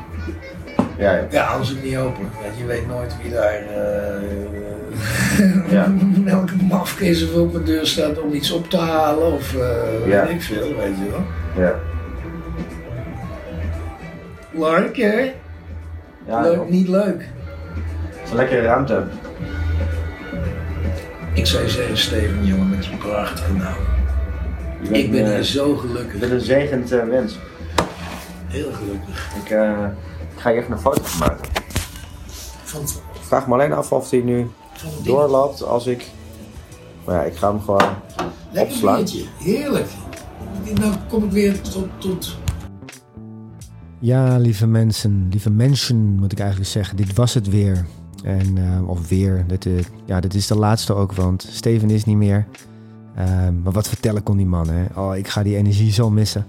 [0.97, 1.25] Ja, ja.
[1.29, 2.29] Ja, anders het niet open.
[2.41, 3.53] Want je weet nooit wie daar.
[3.53, 5.87] eh Ja.
[6.23, 9.31] welke mafkees er op mijn deur staat om iets op te halen.
[9.31, 10.25] Of eh Ja.
[10.25, 11.23] weet ik veel, weet je wel.
[11.65, 11.75] Ja.
[14.51, 15.31] Leuk hè?
[16.27, 17.29] Ja, leuk, het niet leuk.
[18.23, 19.03] is een lekkere ruimte.
[21.33, 23.75] Ik zou je zeggen, Steven, jongen, met je prachtige naam.
[24.81, 26.19] Bent Ik ben hier eh, zo Je gelukkig.
[26.19, 27.37] bent een zegend eh, mens.
[28.47, 29.31] Heel gelukkig.
[29.43, 29.85] Ik, eh,
[30.35, 31.51] ik ga je even een foto van maken.
[32.63, 32.81] Van,
[33.13, 34.47] Ik vraag me alleen af of hij nu
[35.03, 36.05] doorloopt als ik...
[37.05, 37.81] Maar ja, ik ga hem gewoon
[38.51, 38.95] Lekker opslaan.
[38.95, 39.87] biertje, heerlijk.
[40.79, 42.37] Nou kom ik weer tot, tot
[43.99, 46.97] Ja, lieve mensen, lieve mensen moet ik eigenlijk zeggen.
[46.97, 47.85] Dit was het weer.
[48.23, 49.43] En, eh, of weer.
[49.47, 49.71] Dit, eh,
[50.05, 52.47] ja, dit is de laatste ook, want Steven is niet meer.
[53.15, 54.85] Ehm, maar wat vertellen kon die man, hè?
[54.95, 56.45] Oh, ik ga die energie zo missen.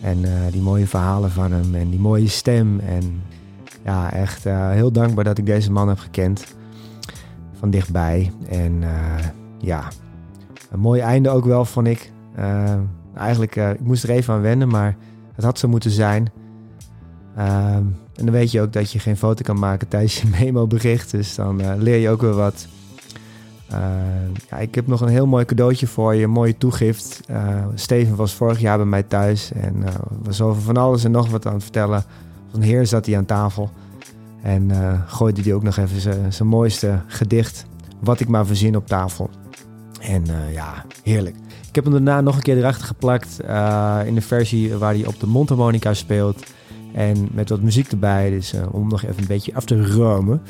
[0.00, 2.80] En eh, die mooie verhalen van hem en die mooie stem.
[2.80, 3.22] En
[3.86, 6.54] ja, echt eh, heel dankbaar dat ik deze man heb gekend.
[7.58, 8.32] Van dichtbij.
[8.48, 9.26] En eh,
[9.58, 9.88] ja,
[10.70, 12.12] een mooi einde ook wel, vond ik.
[12.34, 12.74] Eh,
[13.14, 14.96] eigenlijk, ik moest er even aan wennen, maar
[15.34, 16.32] het had zo moeten zijn.
[17.36, 17.84] Ehm,
[18.14, 21.10] en dan weet je ook dat je geen foto kan maken tijdens je memo-bericht.
[21.10, 22.66] Dus dan leer je ook weer wat.
[23.70, 23.78] Eh,
[24.50, 27.20] ja, ik heb nog een heel mooi cadeautje voor je, een mooie toegift.
[27.28, 31.10] Eh, Steven was vorig jaar bij mij thuis en eh, was over van alles en
[31.10, 32.04] nog wat aan het vertellen.
[32.50, 33.70] Van heer zat hij aan tafel
[34.42, 36.00] en eh, gooide hij ook nog even
[36.32, 37.64] zijn- mooiste gedicht,
[38.00, 39.30] wat ik maar verzin, op tafel.
[40.00, 41.36] En uh, ja, heerlijk.
[41.68, 43.40] Ik heb hem daarna nog een keer erachter geplakt
[44.06, 46.42] in de versie waar hij op de mondharmonica speelt.
[46.94, 50.42] En met wat muziek erbij, dus om nog even een beetje af te romen.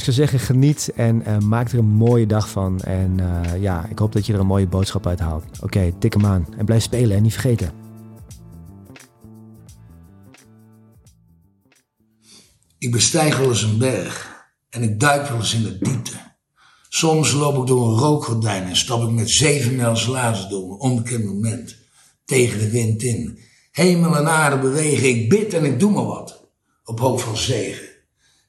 [0.00, 2.80] Ik zou zeggen, geniet en maak er een mooie dag van.
[2.80, 3.20] En
[3.60, 5.44] ja, ik hoop dat je er een mooie boodschap uit haalt.
[5.60, 7.72] Oké, tik hem aan en blijf spelen en niet vergeten.
[12.78, 16.16] Ik bestijg wel eens een berg en ik duik wel eens in de diepte.
[16.88, 20.78] Soms loop ik door een rookgordijn en stap ik met zeven mijls lazen door een
[20.78, 21.76] onbekend moment.
[22.24, 23.38] Tegen de wind in.
[23.70, 26.44] Hemel en aarde bewegen, ik bid en ik doe maar wat.
[26.84, 27.89] Op hoop van zegen.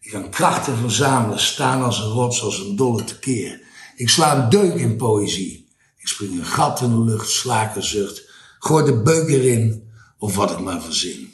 [0.02, 3.62] Ik kan krachten verzamelen, staan als een rots, als een dolle tekeer.
[3.96, 5.68] Ik sla een deuk in poëzie.
[5.98, 8.24] Ik spring een gat in de lucht, slaken zucht.
[8.60, 11.34] Gooi de beuk erin, of wat ik maar verzin.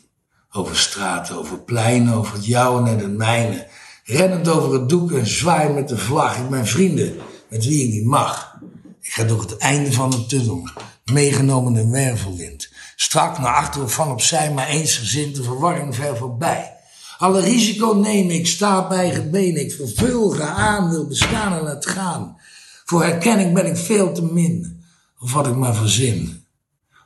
[0.52, 3.68] Over straten, over pleinen, over het jouwe en het mijne.
[4.04, 6.38] Rennend over het doek en zwaai met de vlag.
[6.38, 7.16] Ik ben vrienden
[7.50, 8.58] met wie ik niet mag.
[9.02, 10.70] Ik ga door het einde van de tunnel,
[11.06, 12.70] meegenomen in wervelwind.
[12.96, 16.77] Strak naar achteren van opzij, maar eensgezind de verwarring ver voorbij.
[17.18, 19.56] Alle risico neem ik, sta bij het been.
[19.56, 22.38] Ik vervul, ga aan, wil bestaan en het gaan.
[22.86, 24.84] Voor herkenning ben ik veel te min.
[25.20, 26.46] Of wat ik maar verzin.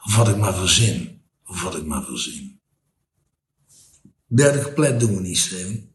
[0.05, 1.21] Of wat ik maar verzin.
[1.47, 2.59] Of wat ik maar verzin.
[4.25, 5.89] Derde geplet doen we niet, Steven.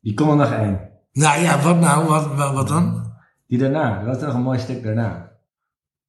[0.00, 0.90] Die komt er nog één.
[1.12, 2.08] Nou ja, wat nou?
[2.08, 3.12] Wat, wat, wat dan?
[3.46, 4.04] Die daarna.
[4.04, 5.32] Dat is nog een mooi stuk daarna.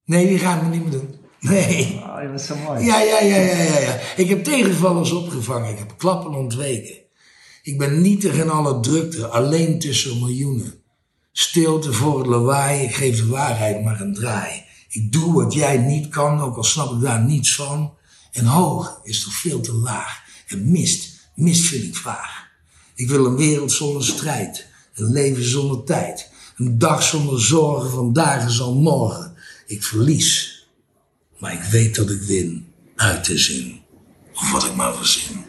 [0.04, 1.14] Nee, die gaan we niet meer doen.
[1.42, 2.02] Nee.
[2.02, 2.84] Oh, je bent zo mooi.
[2.84, 4.00] Ja, ja, ja, ja, ja, ja.
[4.16, 5.70] Ik heb tegenvallers opgevangen.
[5.70, 6.94] Ik heb klappen ontweken.
[7.62, 10.74] Ik ben nietig in alle drukte, alleen tussen miljoenen.
[11.32, 14.64] Stilte voor het lawaai, ik geef de waarheid maar een draai.
[14.88, 17.94] Ik doe wat jij niet kan, ook al snap ik daar niets van.
[18.32, 20.22] En hoog is toch veel te laag.
[20.46, 22.48] En mist, mist vind ik vaag.
[22.94, 28.46] Ik wil een wereld zonder strijd, een leven zonder tijd, een dag zonder zorgen, vandaag
[28.46, 29.34] is al morgen.
[29.66, 30.51] Ik verlies,
[31.42, 33.80] maar ik weet dat ik win, uit te zin.
[34.34, 35.44] Of wat ik maar verzin,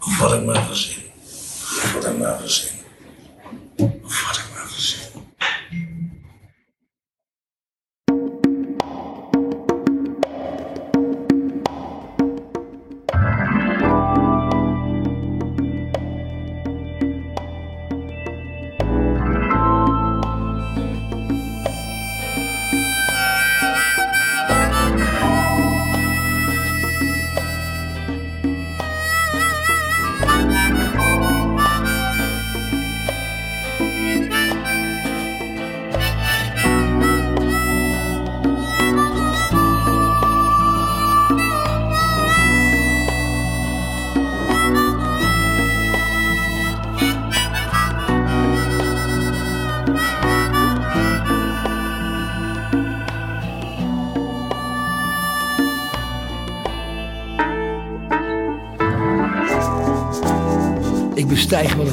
[0.00, 2.78] of wat ik maar verzin, of wat ik maar verzin,
[4.02, 4.53] of wat ik.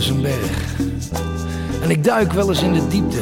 [0.09, 0.75] Een berg.
[1.81, 3.21] En ik duik wel eens in de diepte.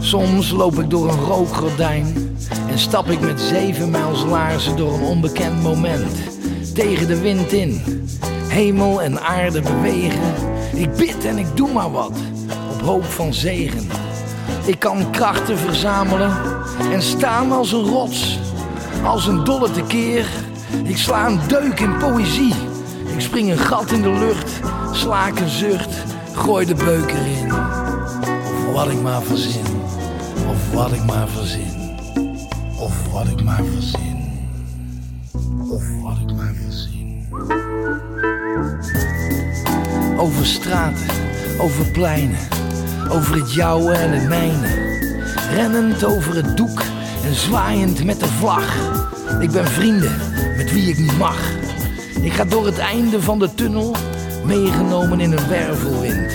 [0.00, 2.36] Soms loop ik door een rookgordijn.
[2.68, 6.16] En stap ik met zeven mijls laarzen door een onbekend moment.
[6.74, 7.82] Tegen de wind in.
[8.48, 10.34] Hemel en aarde bewegen.
[10.74, 12.18] Ik bid en ik doe maar wat.
[12.72, 13.88] Op hoop van zegen.
[14.64, 16.36] Ik kan krachten verzamelen.
[16.92, 18.38] En staan als een rots.
[19.04, 20.26] Als een dolle tekeer.
[20.84, 22.54] Ik sla een deuk in poëzie.
[23.16, 24.45] Ik spring een gat in de lucht,
[25.06, 27.52] slaak een zucht, gooi de beuk erin.
[27.52, 29.64] Of wat ik maar verzin,
[30.48, 31.98] of wat ik maar verzin,
[32.78, 34.16] of wat ik maar verzin,
[35.70, 37.28] of wat ik maar verzin.
[40.18, 41.06] Over straten,
[41.60, 42.48] over pleinen,
[43.10, 44.68] over het jouwe en het mijne.
[45.54, 46.82] Rennend over het doek
[47.24, 48.76] en zwaaiend met de vlag.
[49.40, 50.16] Ik ben vrienden
[50.56, 51.38] met wie ik niet mag.
[52.20, 53.96] Ik ga door het einde van de tunnel,
[54.46, 56.32] meegenomen in een wervelwind.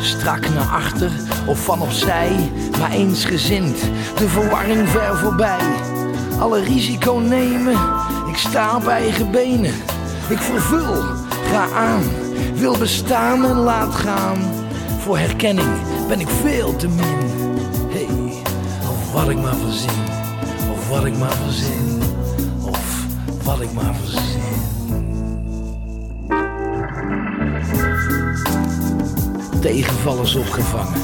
[0.00, 1.10] Strak naar achter
[1.46, 3.78] of van opzij, maar eensgezind.
[4.16, 5.64] De verwarring ver voorbij.
[6.38, 7.78] Alle risico nemen,
[8.26, 9.74] ik sta op eigen benen.
[10.28, 11.02] Ik vervul,
[11.50, 12.02] ga aan,
[12.54, 14.38] wil bestaan en laat gaan.
[14.98, 15.76] Voor herkenning
[16.08, 17.30] ben ik veel te min.
[17.88, 18.42] Hey,
[18.90, 20.04] of wat ik maar verzin,
[20.72, 22.02] of wat ik maar verzin,
[22.62, 23.06] of
[23.44, 24.53] wat ik maar verzin.
[29.64, 31.00] Tegenvallers opgevangen.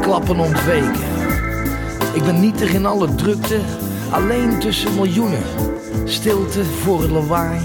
[0.00, 1.08] Klappen ontweken.
[2.12, 3.60] Ik ben nietig in alle drukte,
[4.10, 5.42] alleen tussen miljoenen.
[6.04, 7.60] Stilte voor het lawaai.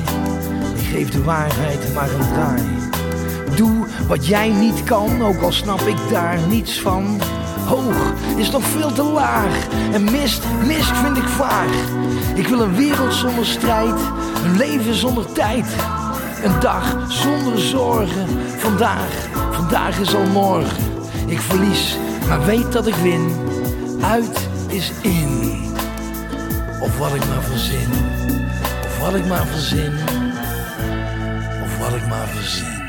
[0.75, 2.61] Ik geef de waarheid maar een draai.
[3.55, 7.21] Doe wat jij niet kan, ook al snap ik daar niets van.
[7.65, 9.67] Hoog is nog veel te laag.
[9.91, 11.71] En mist, mist vind ik vaag.
[12.35, 13.99] Ik wil een wereld zonder strijd.
[14.45, 15.65] Een leven zonder tijd.
[16.43, 18.27] Een dag zonder zorgen.
[18.57, 20.77] Vandaag, vandaag is al morgen.
[21.27, 21.97] Ik verlies,
[22.27, 23.31] maar weet dat ik win.
[24.01, 25.61] Uit is in.
[26.81, 27.91] Of wat ik maar verzin.
[28.83, 29.93] Of wat ik maar verzin.
[31.63, 32.82] Of wat ik maar verzin.